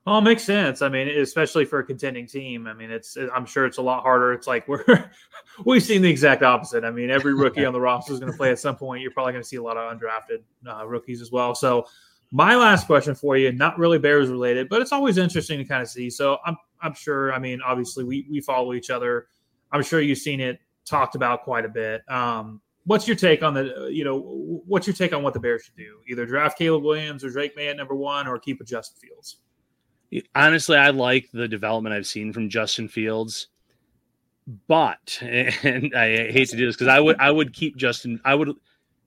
Well, 0.07 0.19
it 0.19 0.23
makes 0.23 0.43
sense. 0.43 0.81
I 0.81 0.89
mean, 0.89 1.09
especially 1.09 1.67
for 1.67 1.81
a 1.81 1.85
contending 1.85 2.27
team. 2.27 2.67
I 2.67 2.73
mean, 2.73 2.91
it's 2.91 3.19
I'm 3.35 3.45
sure 3.45 3.67
it's 3.67 3.77
a 3.77 3.83
lot 3.83 4.03
harder. 4.03 4.33
It's 4.33 4.47
like 4.47 4.67
we're 4.67 5.11
we've 5.67 5.83
seen 5.83 6.01
the 6.01 6.11
exact 6.11 6.43
opposite. 6.43 6.85
I 6.85 6.91
mean, 6.91 7.11
every 7.11 7.35
rookie 7.39 7.65
on 7.67 7.75
the 7.75 7.81
roster 7.81 8.15
is 8.15 8.21
going 8.21 8.33
to 8.33 8.37
play 8.37 8.51
at 8.51 8.59
some 8.59 8.77
point. 8.77 9.03
You're 9.03 9.11
probably 9.11 9.33
going 9.33 9.43
to 9.43 9.49
see 9.49 9.57
a 9.57 9.63
lot 9.63 9.77
of 9.77 9.99
undrafted 9.99 10.43
uh, 10.67 10.87
rookies 10.87 11.21
as 11.21 11.31
well. 11.31 11.55
So, 11.55 11.87
my 12.33 12.55
last 12.57 12.87
question 12.87 13.15
for 13.15 13.37
you, 13.37 13.53
not 13.53 13.79
really 13.79 13.99
Bears 13.99 14.29
related, 14.31 14.69
but 14.69 14.81
it's 14.81 14.93
always 14.93 15.19
interesting 15.19 15.59
to 15.59 15.65
kind 15.65 15.83
of 15.83 15.89
see. 15.89 16.09
So, 16.09 16.39
I'm 16.47 16.57
I'm 16.81 16.95
sure. 16.95 17.35
I 17.35 17.39
mean, 17.39 17.61
obviously 17.61 18.05
we 18.05 18.27
we 18.31 18.41
follow 18.41 18.73
each 18.73 18.89
other. 18.89 19.27
I'm 19.71 19.83
sure 19.83 20.01
you've 20.01 20.19
seen 20.19 20.41
it 20.41 20.61
talked 20.87 21.15
about 21.15 21.43
quite 21.43 21.67
a 21.67 21.69
bit. 21.69 22.11
Um, 22.11 22.63
what's 22.85 23.07
your 23.07 23.17
take 23.17 23.43
on 23.43 23.53
the 23.53 23.91
you 23.93 24.05
know 24.05 24.19
what's 24.67 24.87
your 24.87 24.95
take 24.95 25.13
on 25.13 25.23
what 25.23 25.35
the 25.35 25.41
Bears 25.41 25.65
should 25.65 25.77
do? 25.77 25.99
Either 26.09 26.25
draft 26.25 26.57
Caleb 26.57 26.85
Williams 26.85 27.23
or 27.23 27.31
Drake 27.31 27.55
Maye 27.55 27.69
at 27.69 27.77
number 27.77 27.95
one, 27.95 28.27
or 28.27 28.39
keep 28.39 28.63
a 28.63 28.65
Justin 28.65 28.97
Fields. 28.99 29.37
Honestly, 30.35 30.77
I 30.77 30.91
like 30.91 31.31
the 31.33 31.49
development 31.49 31.95
I've 31.95 32.07
seen 32.07 32.33
from 32.33 32.49
Justin 32.49 32.89
Fields, 32.89 33.49
but 34.67 35.19
and 35.23 35.95
I 35.95 36.31
hate 36.31 36.49
to 36.51 36.57
do 36.57 36.67
this 36.67 36.77
because 36.77 36.89
I 36.89 37.01
would 37.01 37.19
I 37.21 37.31
would 37.31 37.53
keep 37.53 37.77
Justin. 37.77 38.21
I 38.25 38.35
would 38.35 38.51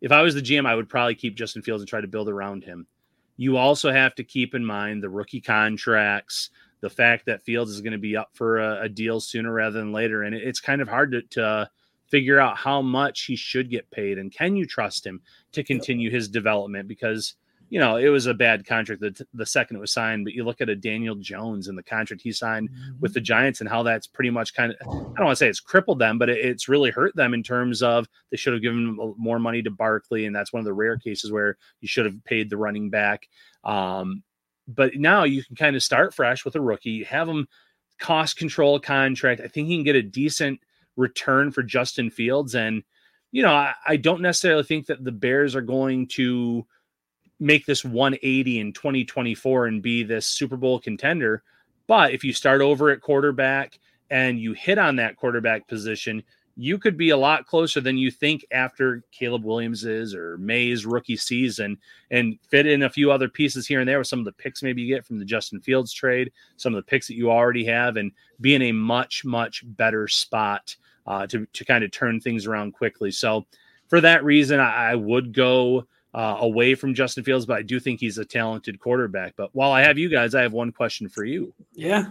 if 0.02 0.12
I 0.12 0.22
was 0.22 0.36
the 0.36 0.42
GM, 0.42 0.66
I 0.66 0.76
would 0.76 0.90
probably 0.90 1.16
keep 1.16 1.36
Justin 1.36 1.62
Fields 1.62 1.82
and 1.82 1.90
try 1.90 2.02
to 2.02 2.08
build 2.08 2.30
around 2.30 2.64
him. 2.64 2.88
You 3.36 3.58
also 3.58 3.92
have 3.92 4.16
to 4.16 4.24
keep 4.24 4.54
in 4.54 4.64
mind 4.64 5.02
the 5.02 5.10
rookie 5.10 5.42
contracts, 5.42 6.50
the 6.82 6.90
fact 6.90 7.26
that 7.26 7.44
Fields 7.44 7.72
is 7.72 7.82
going 7.82 7.94
to 7.94 7.98
be 7.98 8.16
up 8.16 8.30
for 8.34 8.60
a, 8.60 8.84
a, 8.84 8.90
deal 8.90 9.20
sooner 9.20 9.52
rather 9.52 9.80
than 9.80 9.92
later, 9.92 10.24
and 10.24 10.36
it's 10.36 10.60
kind 10.60 10.82
of 10.82 10.88
hard 10.88 11.14
to, 11.14 11.22
to 11.22 11.44
uh, 11.44 11.66
figure 12.14 12.40
out 12.40 12.58
how 12.58 12.80
much 12.80 13.24
he 13.24 13.36
should 13.36 13.72
get 13.72 13.90
paid 13.90 14.20
and 14.20 14.32
can 14.32 14.56
you 14.56 14.68
trust 14.68 15.04
him 15.04 15.20
to 15.52 15.64
continue 15.64 16.12
his 16.12 16.28
development 16.28 16.88
because 16.88 17.34
you 17.70 17.80
know, 17.80 17.96
it 17.96 18.10
was 18.10 18.28
a 18.28 18.34
bad 18.34 18.68
contract 18.68 19.02
the, 19.02 19.26
the 19.34 19.46
second 19.46 19.78
it 19.78 19.80
was 19.80 19.92
signed, 19.92 20.26
but 20.26 20.34
you 20.34 20.44
look 20.44 20.62
at 20.62 20.70
a 20.70 20.76
Daniel 20.76 21.16
Jones 21.16 21.68
and 21.68 21.78
the 21.78 21.84
contract 21.84 22.22
he 22.22 22.32
signed 22.32 22.70
mm-hmm. 22.70 23.00
with 23.00 23.14
the 23.14 23.22
Giants 23.22 23.62
and 23.62 23.70
how 23.70 23.82
that's 23.82 24.06
pretty 24.06 24.30
much 24.30 24.54
kind 24.54 24.72
of, 24.72 24.78
I 24.88 24.94
don't 24.94 25.26
want 25.26 25.32
to 25.32 25.36
say 25.36 25.48
it's 25.48 25.60
crippled 25.60 25.98
them, 25.98 26.20
but 26.20 26.30
it, 26.30 26.38
it's 26.46 26.70
really 26.70 26.92
hurt 26.92 27.16
them 27.16 27.34
in 27.34 27.42
terms 27.42 27.82
of 27.82 28.08
they 28.30 28.38
should 28.38 28.54
have 28.54 28.62
given 28.62 28.96
more 29.18 29.40
money 29.40 29.64
to 29.64 29.72
Barkley. 29.72 30.26
And 30.26 30.36
that's 30.36 30.54
one 30.54 30.60
of 30.60 30.66
the 30.66 30.74
rare 30.74 30.98
cases 30.98 31.32
where 31.32 31.58
you 31.82 31.88
should 31.88 32.06
have 32.06 32.24
paid 32.26 32.50
the 32.50 32.58
running 32.58 32.92
back. 32.92 33.28
Um, 33.64 34.22
but 34.68 34.96
now 34.96 35.24
you 35.24 35.44
can 35.44 35.56
kind 35.56 35.76
of 35.76 35.82
start 35.82 36.14
fresh 36.14 36.46
with 36.46 36.56
a 36.56 36.62
rookie, 36.62 37.04
have 37.04 37.28
him 37.28 37.48
cost 38.00 38.38
control 38.38 38.80
contract. 38.80 39.42
I 39.42 39.48
think 39.48 39.68
he 39.68 39.78
can 39.78 39.84
get 39.84 39.96
a 39.96 40.04
decent 40.04 40.60
return 40.96 41.52
for 41.52 41.64
Justin 41.64 42.12
Fields. 42.12 42.54
And, 42.54 42.84
you 43.32 43.42
know, 43.42 43.54
I, 43.54 43.74
I 43.88 43.98
don't 43.98 44.22
necessarily 44.22 44.64
think 44.64 44.86
that 44.86 45.04
the 45.04 45.12
Bears 45.12 45.56
are 45.56 45.62
going 45.62 46.08
to, 46.10 46.68
make 47.40 47.66
this 47.66 47.84
180 47.84 48.60
in 48.60 48.74
2024 48.74 49.68
and 49.68 49.82
be 49.82 50.04
this 50.04 50.28
Super 50.28 50.58
Bowl 50.58 50.80
contender. 50.80 51.44
But 51.88 52.14
if 52.14 52.24
you 52.24 52.34
start 52.34 52.62
over 52.62 52.90
at 52.90 53.02
quarterback 53.02 53.80
and 54.10 54.40
you 54.40 54.54
hit 54.54 54.78
on 54.78 54.96
that 54.98 55.18
quarterback 55.18 55.68
position, 55.68 56.24
you 56.56 56.78
could 56.78 56.98
be 56.98 57.10
a 57.10 57.18
lot 57.18 57.48
closer 57.48 57.82
than 57.82 57.98
you 57.98 58.12
think 58.12 58.46
after 58.52 59.04
Caleb 59.12 59.44
Williams's 59.44 60.14
or 60.14 60.38
Maye's 60.38 60.86
rookie 60.86 61.18
season 61.18 61.78
and 62.12 62.38
fit 62.48 62.68
in 62.68 62.84
a 62.84 62.90
few 62.90 63.12
other 63.12 63.28
pieces 63.28 63.66
here 63.66 63.80
and 63.80 63.90
there 63.90 63.98
with 63.98 64.08
some 64.08 64.20
of 64.20 64.26
the 64.26 64.32
picks 64.34 64.62
maybe 64.62 64.82
you 64.82 64.94
get 64.94 65.06
from 65.06 65.18
the 65.18 65.26
Justin 65.26 65.60
Fields 65.62 65.92
trade, 65.92 66.32
some 66.58 66.74
of 66.74 66.78
the 66.78 66.90
picks 66.90 67.08
that 67.08 67.16
you 67.16 67.32
already 67.32 67.66
have, 67.66 67.98
and 67.98 68.12
be 68.40 68.54
in 68.54 68.62
a 68.62 68.72
much, 68.72 69.26
much 69.26 69.64
better 69.66 70.08
spot 70.08 70.76
uh, 71.08 71.26
to, 71.28 71.48
to 71.54 71.66
kind 71.66 71.84
of 71.84 71.92
turn 71.92 72.20
things 72.20 72.46
around 72.46 72.74
quickly. 72.74 73.10
So 73.10 73.46
for 73.88 74.00
that 74.02 74.24
reason, 74.24 74.60
I, 74.60 74.92
I 74.92 74.96
would 74.96 75.34
go 75.34 75.88
uh, 76.14 76.38
away 76.40 76.76
from 76.76 76.94
Justin 76.94 77.24
Fields, 77.24 77.46
but 77.46 77.58
I 77.58 77.62
do 77.62 77.80
think 77.80 78.00
he's 78.00 78.18
a 78.18 78.26
talented 78.26 78.80
quarterback. 78.80 79.34
But 79.36 79.50
while 79.54 79.72
I 79.72 79.82
have 79.82 79.98
you 79.98 80.10
guys, 80.10 80.36
I 80.36 80.42
have 80.42 80.54
one 80.54 80.72
question 80.72 81.10
for 81.10 81.24
you. 81.24 81.54
Yeah. 81.74 82.06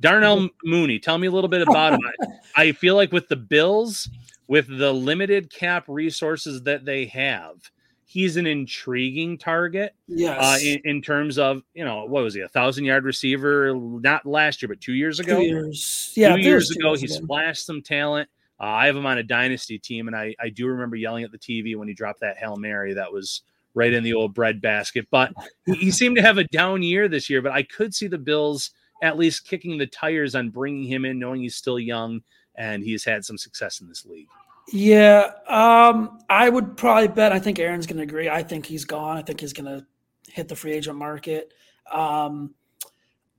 Darnell 0.00 0.48
Mooney, 0.64 0.98
tell 0.98 1.18
me 1.18 1.28
a 1.28 1.30
little 1.30 1.48
bit 1.48 1.62
about 1.62 1.94
him. 1.94 2.00
I, 2.56 2.62
I 2.62 2.72
feel 2.72 2.96
like 2.96 3.12
with 3.12 3.28
the 3.28 3.36
Bills, 3.36 4.08
with 4.48 4.66
the 4.66 4.92
limited 4.92 5.50
cap 5.50 5.84
resources 5.86 6.62
that 6.62 6.84
they 6.84 7.06
have, 7.06 7.70
he's 8.04 8.36
an 8.36 8.46
intriguing 8.46 9.38
target. 9.38 9.94
Yes. 10.08 10.38
Uh, 10.40 10.58
in, 10.64 10.80
in, 10.84 11.02
terms 11.02 11.38
of, 11.38 11.62
you 11.74 11.84
know, 11.84 12.04
what 12.04 12.24
was 12.24 12.34
he, 12.34 12.40
a 12.40 12.48
thousand 12.48 12.84
yard 12.84 13.04
receiver, 13.04 13.74
not 13.74 14.26
last 14.26 14.62
year, 14.62 14.68
but 14.68 14.80
two 14.80 14.92
years 14.92 15.20
ago? 15.20 15.40
Two 15.40 15.46
years. 15.46 16.12
Yeah. 16.16 16.34
Two 16.34 16.42
years 16.42 16.70
ago, 16.70 16.94
he 16.96 17.06
splashed 17.06 17.64
some 17.64 17.82
talent. 17.82 18.28
Uh, 18.60 18.64
I 18.64 18.86
have 18.86 18.96
him 18.96 19.06
on 19.06 19.18
a 19.18 19.22
dynasty 19.22 19.78
team, 19.78 20.06
and 20.06 20.16
I, 20.16 20.34
I 20.40 20.48
do 20.48 20.66
remember 20.66 20.96
yelling 20.96 21.24
at 21.24 21.32
the 21.32 21.38
TV 21.38 21.76
when 21.76 21.88
he 21.88 21.94
dropped 21.94 22.20
that 22.20 22.38
Hail 22.38 22.56
Mary 22.56 22.94
that 22.94 23.12
was 23.12 23.42
right 23.74 23.92
in 23.92 24.04
the 24.04 24.14
old 24.14 24.34
bread 24.34 24.60
basket. 24.60 25.06
But 25.10 25.32
he, 25.66 25.90
seemed 25.90 26.16
to 26.16 26.22
have 26.22 26.38
a 26.38 26.44
down 26.44 26.82
year 26.82 27.08
this 27.08 27.28
year, 27.28 27.42
but 27.42 27.52
I 27.52 27.64
could 27.64 27.94
see 27.94 28.06
the 28.06 28.18
Bills 28.18 28.70
at 29.02 29.18
least 29.18 29.46
kicking 29.46 29.76
the 29.76 29.86
tires 29.86 30.34
on 30.34 30.50
bringing 30.50 30.84
him 30.84 31.04
in, 31.04 31.18
knowing 31.18 31.42
he's 31.42 31.56
still 31.56 31.78
young 31.78 32.22
and 32.56 32.82
he's 32.82 33.04
had 33.04 33.24
some 33.24 33.36
success 33.36 33.80
in 33.80 33.88
this 33.88 34.06
league. 34.06 34.28
Yeah, 34.72 35.32
um, 35.46 36.20
I 36.30 36.48
would 36.48 36.76
probably 36.76 37.08
bet. 37.08 37.32
I 37.32 37.38
think 37.38 37.58
Aaron's 37.58 37.86
going 37.86 37.98
to 37.98 38.02
agree. 38.02 38.30
I 38.30 38.42
think 38.42 38.64
he's 38.64 38.84
gone. 38.84 39.18
I 39.18 39.22
think 39.22 39.40
he's 39.40 39.52
going 39.52 39.66
to 39.66 39.84
hit 40.32 40.48
the 40.48 40.56
free 40.56 40.72
agent 40.72 40.96
market. 40.96 41.52
Um, 41.92 42.54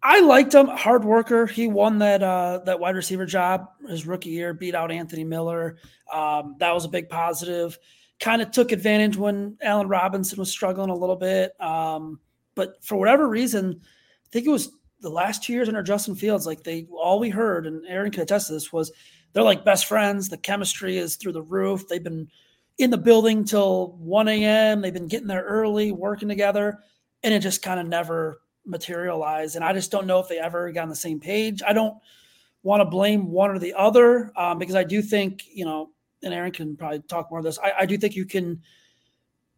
I 0.08 0.20
liked 0.20 0.54
him, 0.54 0.68
hard 0.68 1.04
worker. 1.04 1.48
He 1.48 1.68
won 1.68 1.98
that 1.98 2.22
uh, 2.22 2.60
that 2.65 2.80
wide 2.80 2.96
receiver 2.96 3.26
job 3.26 3.70
his 3.89 4.06
rookie 4.06 4.30
year, 4.30 4.54
beat 4.54 4.76
out 4.76 4.91
Anthony 4.91 5.24
Miller. 5.24 5.78
Um, 6.13 6.58
that 6.60 6.72
was 6.76 6.86
a 6.86 6.89
big 6.89 7.10
positive. 7.10 7.80
Kind 8.20 8.44
of 8.44 8.52
took 8.52 8.72
advantage 8.72 9.18
when 9.18 9.58
Allen 9.63 9.88
Robinson 9.88 10.38
was 10.38 10.52
struggling 10.52 10.91
a 10.91 10.96
little 10.96 11.15
bit. 11.15 11.60
Um, 11.60 12.20
but 12.54 12.86
for 12.86 12.98
whatever 12.98 13.28
reason, 13.28 13.82
I 13.82 14.30
think 14.32 14.46
it 14.46 14.52
was 14.52 14.74
the 15.02 15.10
last 15.10 15.41
two 15.41 15.54
years 15.54 15.70
under 15.70 15.82
Justin 15.82 16.13
Fields. 16.13 16.46
Like 16.46 16.63
they, 16.63 16.86
all 16.96 17.18
we 17.18 17.32
heard, 17.32 17.65
and 17.65 17.84
Aaron 17.88 18.12
can 18.12 18.22
attest 18.22 18.46
to 18.48 18.54
this, 18.54 18.72
was 18.72 18.91
they're 19.34 19.41
like 19.41 19.65
best 19.65 19.88
friends. 19.88 20.30
The 20.30 20.38
chemistry 20.38 21.00
is 21.00 21.15
through 21.15 21.34
the 21.34 21.41
roof. 21.41 21.88
They've 21.88 22.04
been 22.04 22.28
in 22.78 22.91
the 22.91 22.98
building 23.00 23.44
till 23.44 23.94
1 23.94 24.28
a.m. 24.28 24.82
They've 24.82 24.94
been 24.94 25.08
getting 25.08 25.28
there 25.28 25.44
early, 25.44 25.91
working 25.91 26.30
together, 26.30 26.78
and 27.24 27.34
it 27.34 27.39
just 27.39 27.63
kind 27.63 27.80
of 27.80 27.88
never 27.88 28.41
materialize. 28.65 29.56
And 29.56 29.63
I 29.63 29.73
just 29.73 29.91
don't 29.91 30.08
know 30.08 30.19
if 30.19 30.28
they 30.28 30.39
ever 30.39 30.71
got 30.71 30.84
on 30.84 30.89
the 30.89 30.95
same 30.95 31.19
page. 31.19 31.62
I 31.65 31.73
don't 31.73 31.97
want 32.63 32.82
to 32.82 32.86
blame 32.86 33.32
one 33.32 33.51
or 33.51 33.60
the 33.60 33.73
other 33.73 34.32
um, 34.36 34.58
because 34.58 34.75
I 34.75 34.84
do 34.84 35.01
think, 35.01 35.43
you 35.54 35.65
know, 35.65 35.91
and 36.23 36.34
Aaron 36.34 36.51
can 36.51 36.75
probably 36.75 37.01
talk 37.01 37.30
more 37.30 37.39
of 37.39 37.45
this. 37.45 37.60
I, 37.60 37.73
I, 37.82 37.86
do 37.86 37.97
think 37.97 38.15
you 38.15 38.25
can 38.25 38.62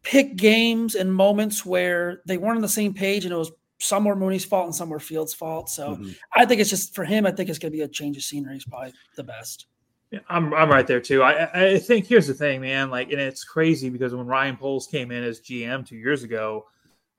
pick 0.02 0.36
games 0.36 0.94
and 0.94 1.12
moments 1.12 1.64
where 1.64 2.20
they 2.26 2.36
weren't 2.36 2.56
on 2.56 2.62
the 2.62 2.68
same 2.68 2.92
page 2.92 3.24
and 3.24 3.32
it 3.32 3.36
was 3.36 3.50
some 3.78 4.04
were 4.04 4.16
Mooney's 4.16 4.44
fault 4.44 4.66
and 4.66 4.74
some 4.74 4.90
were 4.90 5.00
Fields' 5.00 5.32
fault. 5.32 5.70
So 5.70 5.92
mm-hmm. 5.92 6.10
I 6.34 6.44
think 6.44 6.60
it's 6.60 6.70
just 6.70 6.94
for 6.94 7.04
him, 7.04 7.26
I 7.26 7.30
think 7.30 7.48
it's 7.48 7.58
going 7.58 7.72
to 7.72 7.76
be 7.76 7.82
a 7.82 7.88
change 7.88 8.16
of 8.16 8.22
scenery 8.22 8.56
is 8.56 8.64
probably 8.64 8.92
the 9.16 9.24
best. 9.24 9.66
Yeah, 10.10 10.20
I'm 10.28 10.54
I'm 10.54 10.70
right 10.70 10.86
there 10.86 11.00
too. 11.00 11.22
I 11.22 11.72
I 11.74 11.78
think 11.78 12.06
here's 12.06 12.26
the 12.26 12.34
thing, 12.34 12.62
man. 12.62 12.90
Like, 12.90 13.10
and 13.10 13.20
it's 13.20 13.44
crazy 13.44 13.90
because 13.90 14.14
when 14.14 14.26
Ryan 14.26 14.56
Poles 14.56 14.86
came 14.86 15.10
in 15.10 15.22
as 15.22 15.40
GM 15.40 15.86
two 15.86 15.96
years 15.96 16.22
ago, 16.22 16.64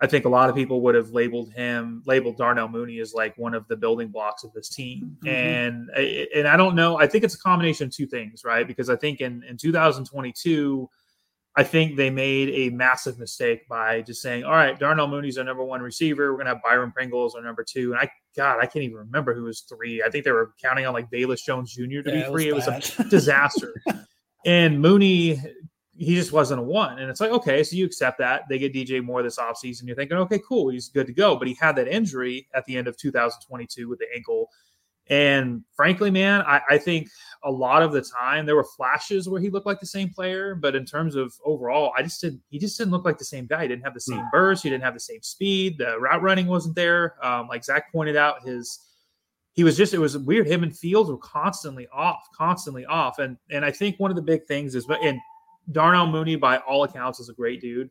I 0.02 0.08
think 0.08 0.24
a 0.26 0.30
lot 0.30 0.50
of 0.50 0.56
people 0.56 0.82
would 0.82 0.96
have 0.96 1.12
labeled 1.12 1.52
him, 1.52 2.02
labeled 2.06 2.38
Darnell 2.38 2.70
Mooney 2.70 3.00
as 3.00 3.14
like 3.14 3.38
one 3.38 3.54
of 3.54 3.68
the 3.68 3.76
building 3.76 4.08
blocks 4.08 4.46
of 4.46 4.54
this 4.54 4.70
team. 4.70 5.18
Mm-hmm. 5.24 5.28
And 5.28 5.90
and 6.34 6.48
I 6.48 6.56
don't 6.56 6.76
know. 6.76 6.98
I 6.98 7.06
think 7.06 7.26
it's 7.26 7.36
a 7.36 7.40
combination 7.40 7.88
of 7.88 7.94
two 7.94 8.08
things, 8.08 8.44
right? 8.46 8.66
Because 8.66 8.90
I 8.90 8.96
think 8.96 9.20
in 9.20 9.44
in 9.44 9.58
2022, 9.58 10.90
I 11.58 11.64
think 11.64 11.98
they 11.98 12.10
made 12.10 12.50
a 12.50 12.74
massive 12.74 13.20
mistake 13.20 13.68
by 13.68 14.02
just 14.02 14.22
saying, 14.22 14.46
"All 14.46 14.52
right, 14.52 14.80
Darnell 14.80 15.08
Mooney's 15.08 15.38
our 15.38 15.44
number 15.44 15.66
one 15.66 15.82
receiver. 15.82 16.32
We're 16.32 16.38
gonna 16.38 16.52
have 16.52 16.64
Byron 16.64 16.94
Pringle 16.94 17.26
as 17.26 17.36
our 17.36 17.44
number 17.44 17.66
two. 17.66 17.92
And 17.92 18.00
I, 18.00 18.10
God, 18.38 18.60
I 18.62 18.68
can't 18.68 18.86
even 18.86 18.98
remember 18.98 19.34
who 19.34 19.44
was 19.44 19.62
three. 19.62 20.02
I 20.02 20.10
think 20.10 20.24
they 20.24 20.32
were 20.32 20.54
counting 20.62 20.86
on 20.86 20.94
like 20.94 21.12
Velus 21.12 21.44
Jones 21.44 21.74
Jr. 21.74 21.84
to 21.84 22.04
yeah, 22.06 22.24
be 22.24 22.32
free. 22.32 22.48
It 22.48 22.56
was, 22.56 22.68
it 22.68 22.76
was 22.76 23.00
a 23.00 23.04
disaster. 23.10 23.74
and 24.46 24.80
Mooney 24.80 25.42
he 26.00 26.16
just 26.16 26.32
wasn't 26.32 26.60
a 26.60 26.64
one. 26.64 26.98
And 26.98 27.10
it's 27.10 27.20
like, 27.20 27.32
okay, 27.32 27.62
so 27.62 27.76
you 27.76 27.86
accept 27.86 28.20
that. 28.20 28.44
They 28.50 28.58
get 28.58 28.74
DJ 28.74 29.04
Moore 29.04 29.22
this 29.22 29.38
offseason. 29.38 29.86
You're 29.86 29.98
thinking, 29.98 30.18
okay, 30.18 30.40
cool, 30.40 30.70
he's 30.70 30.88
good 30.88 31.06
to 31.08 31.14
go. 31.14 31.36
But 31.36 31.50
he 31.50 31.54
had 31.56 31.76
that 31.76 31.90
injury 31.90 32.48
at 32.56 32.66
the 32.66 32.78
end 32.78 32.88
of 32.88 32.96
2022 32.96 33.90
with 33.90 34.00
the 34.00 34.06
ankle. 34.16 34.50
And 35.08 35.64
frankly, 35.76 36.10
man, 36.10 36.42
I, 36.42 36.62
I, 36.70 36.78
think 36.78 37.10
a 37.44 37.52
lot 37.52 37.82
of 37.82 37.92
the 37.92 38.02
time 38.02 38.46
there 38.46 38.56
were 38.56 38.64
flashes 38.64 39.28
where 39.28 39.42
he 39.42 39.50
looked 39.50 39.66
like 39.66 39.80
the 39.80 39.88
same 39.88 40.10
player, 40.10 40.54
but 40.54 40.76
in 40.76 40.86
terms 40.86 41.16
of 41.16 41.34
overall, 41.44 41.92
I 41.98 42.04
just 42.04 42.22
didn't. 42.22 42.42
He 42.50 42.60
just 42.60 42.78
didn't 42.78 42.92
look 42.92 43.06
like 43.06 43.18
the 43.18 43.26
same 43.26 43.48
guy. 43.48 43.64
He 43.64 43.68
didn't 43.68 43.84
have 43.84 43.96
the 43.96 44.02
same 44.02 44.20
hmm. 44.20 44.28
burst. 44.32 44.64
He 44.64 44.70
didn't 44.70 44.84
have 44.84 44.94
the 44.94 45.00
same 45.00 45.24
speed. 45.24 45.80
The 45.80 46.00
route 46.00 46.22
running 46.22 46.46
wasn't 46.46 46.76
there. 46.76 47.16
Um, 47.26 47.48
like 47.48 47.66
Zack 47.66 47.92
pointed 47.92 48.16
out, 48.16 48.48
his 48.48 48.80
he 49.54 49.64
was 49.64 49.76
just 49.76 49.96
it 49.96 50.00
was 50.00 50.16
weird. 50.18 50.48
Him 50.48 50.62
and 50.62 50.78
Fields 50.78 51.10
were 51.10 51.18
constantly 51.18 51.88
off, 51.92 52.22
constantly 52.38 52.86
off. 52.86 53.18
And 53.18 53.36
and 53.50 53.66
I 53.66 53.72
think 53.72 54.00
one 54.00 54.12
of 54.12 54.16
the 54.16 54.22
big 54.22 54.46
things 54.46 54.76
is, 54.76 54.86
but 54.86 55.04
and 55.04 55.20
Darnell 55.72 56.08
Mooney, 56.08 56.36
by 56.36 56.58
all 56.58 56.84
accounts, 56.84 57.20
is 57.20 57.30
a 57.30 57.34
great 57.34 57.62
dude. 57.62 57.90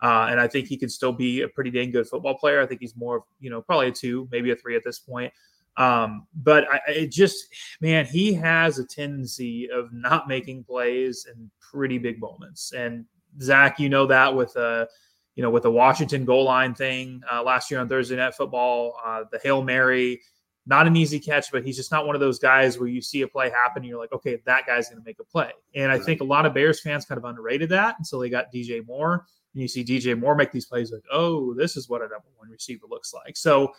Uh, 0.00 0.28
and 0.30 0.40
I 0.40 0.46
think 0.46 0.68
he 0.68 0.76
could 0.76 0.92
still 0.92 1.12
be 1.12 1.42
a 1.42 1.48
pretty 1.48 1.70
dang 1.70 1.90
good 1.90 2.06
football 2.06 2.38
player. 2.38 2.60
I 2.60 2.66
think 2.66 2.80
he's 2.80 2.96
more, 2.96 3.16
of, 3.16 3.22
you 3.40 3.50
know, 3.50 3.60
probably 3.60 3.88
a 3.88 3.92
two, 3.92 4.28
maybe 4.30 4.50
a 4.50 4.56
three 4.56 4.76
at 4.76 4.84
this 4.84 5.00
point. 5.00 5.32
Um, 5.76 6.26
but 6.34 6.64
I, 6.70 6.80
it 6.88 7.12
just, 7.12 7.46
man, 7.80 8.06
he 8.06 8.32
has 8.34 8.78
a 8.78 8.84
tendency 8.86 9.68
of 9.70 9.92
not 9.92 10.28
making 10.28 10.64
plays 10.64 11.26
in 11.32 11.50
pretty 11.60 11.98
big 11.98 12.20
moments. 12.20 12.72
And 12.72 13.04
Zack, 13.40 13.78
you 13.78 13.88
know 13.88 14.06
that 14.06 14.34
with 14.34 14.54
a, 14.56 14.88
you 15.34 15.42
know, 15.42 15.50
with 15.50 15.62
the 15.62 15.70
Washington 15.70 16.24
goal 16.24 16.44
line 16.44 16.74
thing 16.74 17.20
uh, 17.32 17.42
last 17.42 17.70
year 17.70 17.78
on 17.78 17.88
Thursday 17.88 18.16
Night 18.16 18.34
Football, 18.34 18.96
uh, 19.04 19.22
the 19.30 19.38
Hail 19.40 19.62
Mary, 19.62 20.20
not 20.68 20.86
an 20.86 20.96
easy 20.96 21.18
catch, 21.18 21.50
but 21.50 21.64
he's 21.64 21.76
just 21.76 21.90
not 21.90 22.06
one 22.06 22.14
of 22.14 22.20
those 22.20 22.38
guys 22.38 22.78
where 22.78 22.88
you 22.88 23.00
see 23.00 23.22
a 23.22 23.28
play 23.28 23.48
happen 23.48 23.82
and 23.82 23.86
you're 23.86 23.98
like, 23.98 24.12
okay, 24.12 24.38
that 24.44 24.66
guy's 24.66 24.88
going 24.88 25.00
to 25.00 25.04
make 25.04 25.18
a 25.18 25.24
play. 25.24 25.50
And 25.74 25.90
I 25.90 25.96
right. 25.96 26.04
think 26.04 26.20
a 26.20 26.24
lot 26.24 26.44
of 26.44 26.52
Bears 26.52 26.80
fans 26.80 27.06
kind 27.06 27.18
of 27.18 27.24
underrated 27.24 27.70
that. 27.70 27.96
until 27.98 28.18
they 28.18 28.28
got 28.28 28.52
DJ 28.52 28.86
Moore 28.86 29.26
and 29.54 29.62
you 29.62 29.66
see 29.66 29.82
DJ 29.82 30.18
Moore 30.18 30.34
make 30.34 30.52
these 30.52 30.66
plays 30.66 30.92
like, 30.92 31.02
oh, 31.10 31.54
this 31.54 31.76
is 31.76 31.88
what 31.88 32.02
a 32.02 32.04
number 32.04 32.28
one 32.36 32.50
receiver 32.50 32.86
looks 32.88 33.14
like. 33.14 33.36
So 33.36 33.72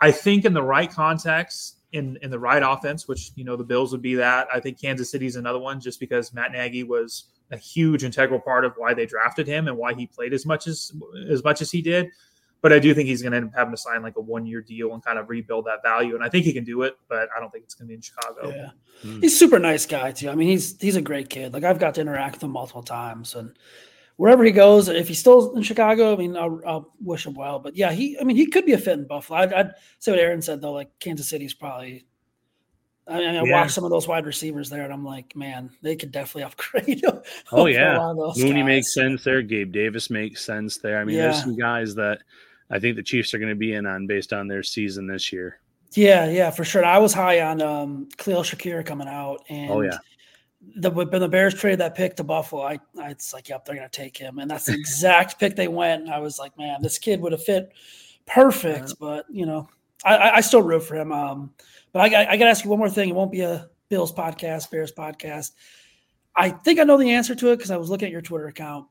I 0.00 0.10
think 0.10 0.46
in 0.46 0.54
the 0.54 0.62
right 0.62 0.90
context, 0.90 1.80
in 1.92 2.18
in 2.22 2.30
the 2.30 2.38
right 2.38 2.62
offense, 2.64 3.06
which 3.06 3.30
you 3.36 3.44
know 3.44 3.54
the 3.54 3.64
Bills 3.64 3.92
would 3.92 4.02
be 4.02 4.16
that. 4.16 4.48
I 4.52 4.58
think 4.58 4.80
Kansas 4.80 5.10
City 5.10 5.26
is 5.26 5.36
another 5.36 5.60
one, 5.60 5.80
just 5.80 6.00
because 6.00 6.34
Matt 6.34 6.50
Nagy 6.50 6.82
was 6.82 7.26
a 7.52 7.56
huge 7.56 8.02
integral 8.02 8.40
part 8.40 8.64
of 8.64 8.74
why 8.76 8.94
they 8.94 9.06
drafted 9.06 9.46
him 9.46 9.68
and 9.68 9.76
why 9.76 9.94
he 9.94 10.06
played 10.06 10.32
as 10.32 10.44
much 10.44 10.66
as 10.66 10.92
as 11.30 11.44
much 11.44 11.62
as 11.62 11.70
he 11.70 11.80
did. 11.80 12.10
But 12.64 12.72
I 12.72 12.78
do 12.78 12.94
think 12.94 13.10
he's 13.10 13.20
going 13.20 13.32
to 13.32 13.36
end 13.36 13.48
up 13.48 13.52
having 13.54 13.74
to 13.74 13.76
sign 13.76 14.00
like 14.00 14.16
a 14.16 14.22
one 14.22 14.46
year 14.46 14.62
deal 14.62 14.94
and 14.94 15.04
kind 15.04 15.18
of 15.18 15.28
rebuild 15.28 15.66
that 15.66 15.82
value. 15.82 16.14
And 16.14 16.24
I 16.24 16.30
think 16.30 16.46
he 16.46 16.52
can 16.54 16.64
do 16.64 16.80
it, 16.80 16.96
but 17.10 17.28
I 17.36 17.38
don't 17.38 17.50
think 17.50 17.64
it's 17.64 17.74
going 17.74 17.88
to 17.88 17.88
be 17.90 17.94
in 17.94 18.00
Chicago. 18.00 18.48
Yeah, 18.48 18.70
mm. 19.04 19.20
he's 19.20 19.38
super 19.38 19.58
nice 19.58 19.84
guy 19.84 20.12
too. 20.12 20.30
I 20.30 20.34
mean, 20.34 20.48
he's 20.48 20.80
he's 20.80 20.96
a 20.96 21.02
great 21.02 21.28
kid. 21.28 21.52
Like 21.52 21.62
I've 21.62 21.78
got 21.78 21.94
to 21.96 22.00
interact 22.00 22.36
with 22.36 22.44
him 22.44 22.52
multiple 22.52 22.82
times, 22.82 23.34
and 23.34 23.54
wherever 24.16 24.42
he 24.44 24.50
goes, 24.50 24.88
if 24.88 25.08
he's 25.08 25.18
still 25.18 25.54
in 25.56 25.62
Chicago, 25.62 26.14
I 26.14 26.16
mean, 26.16 26.38
I'll, 26.38 26.58
I'll, 26.66 26.94
wish 27.02 27.26
him 27.26 27.34
well. 27.34 27.58
But 27.58 27.76
yeah, 27.76 27.92
he, 27.92 28.18
I 28.18 28.24
mean, 28.24 28.38
he 28.38 28.46
could 28.46 28.64
be 28.64 28.72
a 28.72 28.78
fit 28.78 28.98
in 28.98 29.06
Buffalo. 29.06 29.40
I'd, 29.40 29.52
I'd 29.52 29.72
say 29.98 30.12
what 30.12 30.20
Aaron 30.20 30.40
said 30.40 30.62
though. 30.62 30.72
Like 30.72 30.98
Kansas 31.00 31.28
City's 31.28 31.52
probably. 31.52 32.06
I 33.06 33.18
mean, 33.18 33.28
I 33.28 33.42
yeah. 33.44 33.60
watch 33.60 33.72
some 33.72 33.84
of 33.84 33.90
those 33.90 34.08
wide 34.08 34.24
receivers 34.24 34.70
there, 34.70 34.84
and 34.84 34.92
I'm 34.92 35.04
like, 35.04 35.36
man, 35.36 35.68
they 35.82 35.96
could 35.96 36.12
definitely 36.12 36.44
upgrade. 36.50 37.04
oh 37.52 37.66
yeah, 37.66 37.98
Mooney 38.38 38.60
guys. 38.60 38.64
makes 38.64 38.94
sense 38.94 39.22
there. 39.22 39.42
Gabe 39.42 39.70
Davis 39.70 40.08
makes 40.08 40.42
sense 40.42 40.78
there. 40.78 40.98
I 40.98 41.04
mean, 41.04 41.16
yeah. 41.16 41.24
there's 41.24 41.42
some 41.42 41.58
guys 41.58 41.94
that 41.96 42.20
I 42.70 42.78
think 42.78 42.96
the 42.96 43.02
Chiefs 43.02 43.34
are 43.34 43.38
going 43.38 43.50
to 43.50 43.56
be 43.56 43.74
in 43.74 43.86
on 43.86 44.06
based 44.06 44.32
on 44.32 44.48
their 44.48 44.62
season 44.62 45.06
this 45.06 45.32
year. 45.32 45.60
Yeah, 45.92 46.28
yeah, 46.28 46.50
for 46.50 46.64
sure. 46.64 46.84
I 46.84 46.98
was 46.98 47.12
high 47.12 47.40
on 47.40 47.62
um, 47.62 48.08
Khalil 48.16 48.42
Shakir 48.42 48.84
coming 48.84 49.06
out, 49.06 49.44
and 49.48 49.70
oh 49.70 49.80
yeah, 49.82 49.98
the 50.76 50.90
when 50.90 51.08
the 51.08 51.28
Bears 51.28 51.54
traded 51.54 51.80
that 51.80 51.94
pick 51.94 52.16
to 52.16 52.24
Buffalo, 52.24 52.62
I, 52.62 52.78
I 53.00 53.10
it's 53.10 53.32
like, 53.32 53.48
yep, 53.48 53.64
they're 53.64 53.76
gonna 53.76 53.88
take 53.88 54.16
him, 54.16 54.38
and 54.38 54.50
that's 54.50 54.66
the 54.66 54.74
exact 54.74 55.38
pick 55.40 55.54
they 55.56 55.68
went. 55.68 56.02
And 56.02 56.12
I 56.12 56.18
was 56.18 56.38
like, 56.38 56.56
man, 56.58 56.82
this 56.82 56.98
kid 56.98 57.20
would 57.20 57.32
have 57.32 57.44
fit 57.44 57.72
perfect, 58.26 58.88
yeah. 58.88 58.94
but 58.98 59.26
you 59.30 59.46
know, 59.46 59.68
I, 60.04 60.30
I 60.30 60.40
still 60.40 60.62
root 60.62 60.82
for 60.82 60.96
him. 60.96 61.12
Um, 61.12 61.52
but 61.92 62.12
I, 62.12 62.22
I, 62.22 62.32
I 62.32 62.36
got 62.36 62.44
to 62.44 62.50
ask 62.50 62.64
you 62.64 62.70
one 62.70 62.78
more 62.78 62.90
thing. 62.90 63.08
It 63.08 63.14
won't 63.14 63.32
be 63.32 63.42
a 63.42 63.68
Bills 63.88 64.12
podcast, 64.12 64.70
Bears 64.70 64.92
podcast. 64.92 65.52
I 66.36 66.50
think 66.50 66.80
I 66.80 66.84
know 66.84 66.96
the 66.96 67.12
answer 67.12 67.34
to 67.34 67.52
it 67.52 67.56
because 67.56 67.70
I 67.70 67.76
was 67.76 67.90
looking 67.90 68.06
at 68.06 68.12
your 68.12 68.22
Twitter 68.22 68.48
account. 68.48 68.86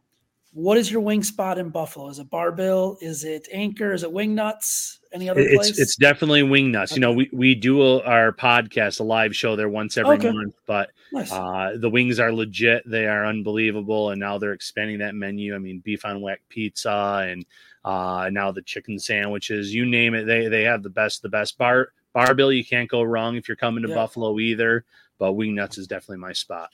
What 0.54 0.78
is 0.78 0.92
your 0.92 1.02
wing 1.02 1.24
spot 1.24 1.58
in 1.58 1.70
Buffalo? 1.70 2.10
Is 2.10 2.20
it 2.20 2.30
Bar-Bill? 2.30 2.98
Is 3.02 3.24
it 3.24 3.48
Anchor? 3.52 3.92
Is 3.92 4.04
it 4.04 4.12
Wing 4.12 4.36
Nuts? 4.36 5.00
Any 5.12 5.28
other 5.28 5.42
it's, 5.42 5.56
place? 5.56 5.80
It's 5.80 5.96
definitely 5.96 6.44
Wing 6.44 6.72
Nuts. 6.72 6.92
Okay. 6.92 6.98
You 6.98 7.02
know, 7.02 7.13
we, 7.13 7.30
we 7.34 7.56
do 7.56 7.82
a, 7.82 8.02
our 8.04 8.32
podcast, 8.32 9.00
a 9.00 9.04
live 9.04 9.36
show 9.36 9.56
there 9.56 9.70
once 9.70 9.98
every 9.98 10.18
okay. 10.18 10.32
month, 10.32 10.54
but 10.68 10.92
nice. 11.12 11.32
uh, 11.32 11.78
the 11.80 11.89
wings 11.89 12.20
are 12.20 12.32
legit. 12.32 12.84
They 12.86 13.08
are 13.08 13.26
unbelievable. 13.26 14.12
And 14.12 14.20
now 14.20 14.38
they're 14.38 14.54
expanding 14.54 15.00
that 15.00 15.16
menu. 15.16 15.56
I 15.56 15.58
mean, 15.58 15.80
beef 15.80 16.06
on 16.06 16.22
weck 16.22 16.38
pizza 16.50 17.26
and 17.28 17.46
uh, 17.84 18.30
now 18.32 18.52
the 18.52 18.62
chicken 18.62 19.00
sandwiches, 19.00 19.74
you 19.74 19.88
name 19.88 20.13
it. 20.13 20.26
They, 20.26 20.50
they 20.50 20.63
have 20.63 20.84
the 20.84 20.89
best, 20.89 21.24
the 21.24 21.30
best 21.30 21.58
bar 21.58 21.89
Bar-Bill. 22.13 22.52
You 22.52 22.63
can't 22.63 22.89
go 22.89 23.02
wrong 23.02 23.38
if 23.38 23.48
you're 23.48 23.58
coming 23.58 23.82
to 23.82 23.89
yeah. 23.89 23.96
Buffalo 23.96 24.38
either, 24.38 24.86
but 25.18 25.34
Wing 25.34 25.56
Nuts 25.56 25.80
is 25.80 25.88
definitely 25.88 26.18
my 26.18 26.34
spot. 26.34 26.70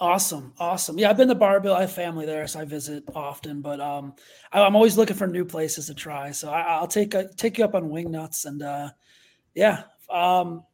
Awesome, 0.00 0.52
awesome. 0.58 0.98
Yeah, 0.98 1.10
I've 1.10 1.16
been 1.16 1.28
to 1.28 1.36
Bar-Bill. 1.36 1.72
I 1.72 1.82
have 1.82 1.92
family 1.92 2.26
there, 2.26 2.46
so 2.48 2.60
I 2.60 2.64
visit 2.64 3.04
often. 3.14 3.60
But 3.60 3.80
um, 3.80 4.14
I, 4.52 4.60
am 4.66 4.74
always 4.74 4.96
looking 4.96 5.16
for 5.16 5.28
new 5.28 5.44
places 5.44 5.86
to 5.86 5.94
try. 5.94 6.32
So 6.32 6.50
I, 6.50 6.80
will 6.80 6.88
take 6.88 7.14
a, 7.14 7.28
take 7.36 7.58
you 7.58 7.64
up 7.64 7.74
on 7.74 7.90
wing 7.90 8.10
nuts, 8.10 8.44
and 8.44 8.60
uh, 8.62 8.90
yeah. 9.54 9.84
Um, 10.10 10.64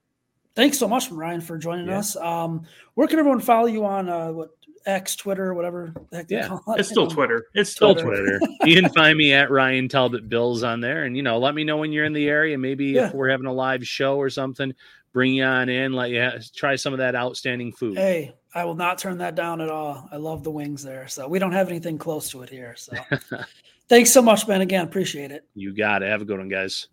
thanks 0.55 0.79
so 0.79 0.89
much, 0.89 1.11
Ryan, 1.11 1.43
for 1.43 1.59
joining 1.59 1.89
yeah. 1.89 1.99
us. 1.99 2.17
Um, 2.17 2.63
where 2.95 3.07
can 3.09 3.19
everyone 3.19 3.41
follow 3.41 3.67
you 3.67 3.85
on 3.85 4.09
uh, 4.09 4.33
what 4.33 4.51
X, 4.87 5.17
Twitter, 5.17 5.53
whatever 5.53 5.93
yeah, 6.29 6.55
it. 6.55 6.61
It's 6.81 6.89
still 6.89 7.07
Twitter. 7.07 7.47
It's 7.55 7.71
still 7.71 7.95
Twitter. 7.95 8.39
Twitter. 8.39 8.55
you 8.65 8.81
can 8.81 8.91
find 8.93 9.17
me 9.17 9.33
at 9.33 9.51
Ryan 9.51 9.89
Talbot 9.89 10.29
Bills 10.29 10.63
on 10.63 10.81
there, 10.81 11.05
and 11.05 11.17
you 11.17 11.23
know, 11.23 11.39
let 11.39 11.55
me 11.55 11.65
know 11.65 11.77
when 11.77 11.93
you're 11.93 12.07
in 12.07 12.13
the 12.13 12.29
area. 12.29 12.57
Maybe 12.57 12.87
yeah. 12.87 13.09
if 13.09 13.15
we're 13.15 13.29
having 13.29 13.47
a 13.47 13.53
live 13.53 13.87
show 13.87 14.17
or 14.17 14.31
something, 14.31 14.73
bring 15.13 15.35
you 15.35 15.45
on 15.45 15.69
in, 15.69 15.93
let 15.93 16.11
you 16.11 16.31
try 16.55 16.77
some 16.77 16.93
of 16.93 16.99
that 16.99 17.15
outstanding 17.15 17.73
food. 17.73 17.97
Hey, 17.97 18.35
I 18.55 18.65
will 18.65 18.75
not 18.75 18.99
turn 18.99 19.19
that 19.19 19.35
down 19.35 19.61
at 19.61 19.71
all. 19.71 20.09
I 20.11 20.17
love 20.17 20.43
the 20.45 20.51
wings 20.51 20.83
there. 20.83 21.09
So 21.09 21.29
we 21.29 21.39
don't 21.39 21.53
have 21.53 21.69
anything 21.69 21.99
close 21.99 22.31
to 22.31 22.43
it 22.43 22.51
here. 22.51 22.75
So 22.77 22.97
thanks 23.89 24.11
so 24.11 24.23
much, 24.23 24.47
Ben. 24.47 24.61
Again, 24.61 24.85
appreciate 24.85 25.31
it. 25.31 25.47
You 25.55 25.75
got 25.75 26.03
it. 26.03 26.11
Have 26.11 26.23
a 26.23 26.25
good 26.25 26.39
one, 26.39 26.49
guys. 26.49 26.89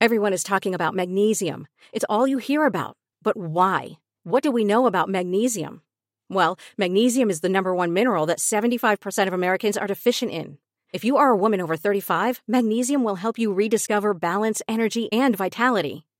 Everyone 0.00 0.32
is 0.32 0.42
talking 0.42 0.74
about 0.74 0.94
magnesium. 0.94 1.68
It's 1.92 2.04
all 2.08 2.26
you 2.26 2.38
hear 2.38 2.64
about. 2.66 2.96
But 3.22 3.36
why? 3.36 3.98
What 4.24 4.42
do 4.42 4.50
we 4.50 4.64
know 4.64 4.86
about 4.86 5.08
magnesium? 5.08 5.82
Well, 6.28 6.58
magnesium 6.78 7.30
is 7.30 7.40
the 7.40 7.48
number 7.48 7.74
one 7.74 7.92
mineral 7.92 8.26
that 8.26 8.38
75% 8.38 9.26
of 9.26 9.32
Americans 9.32 9.76
are 9.76 9.86
deficient 9.86 10.32
in. 10.32 10.58
If 10.92 11.04
you 11.04 11.16
are 11.18 11.30
a 11.30 11.36
woman 11.36 11.60
over 11.60 11.76
35, 11.76 12.42
magnesium 12.48 13.04
will 13.04 13.16
help 13.16 13.38
you 13.38 13.52
rediscover 13.52 14.12
balance, 14.12 14.60
energy, 14.66 15.12
and 15.12 15.36
vitality. 15.36 16.04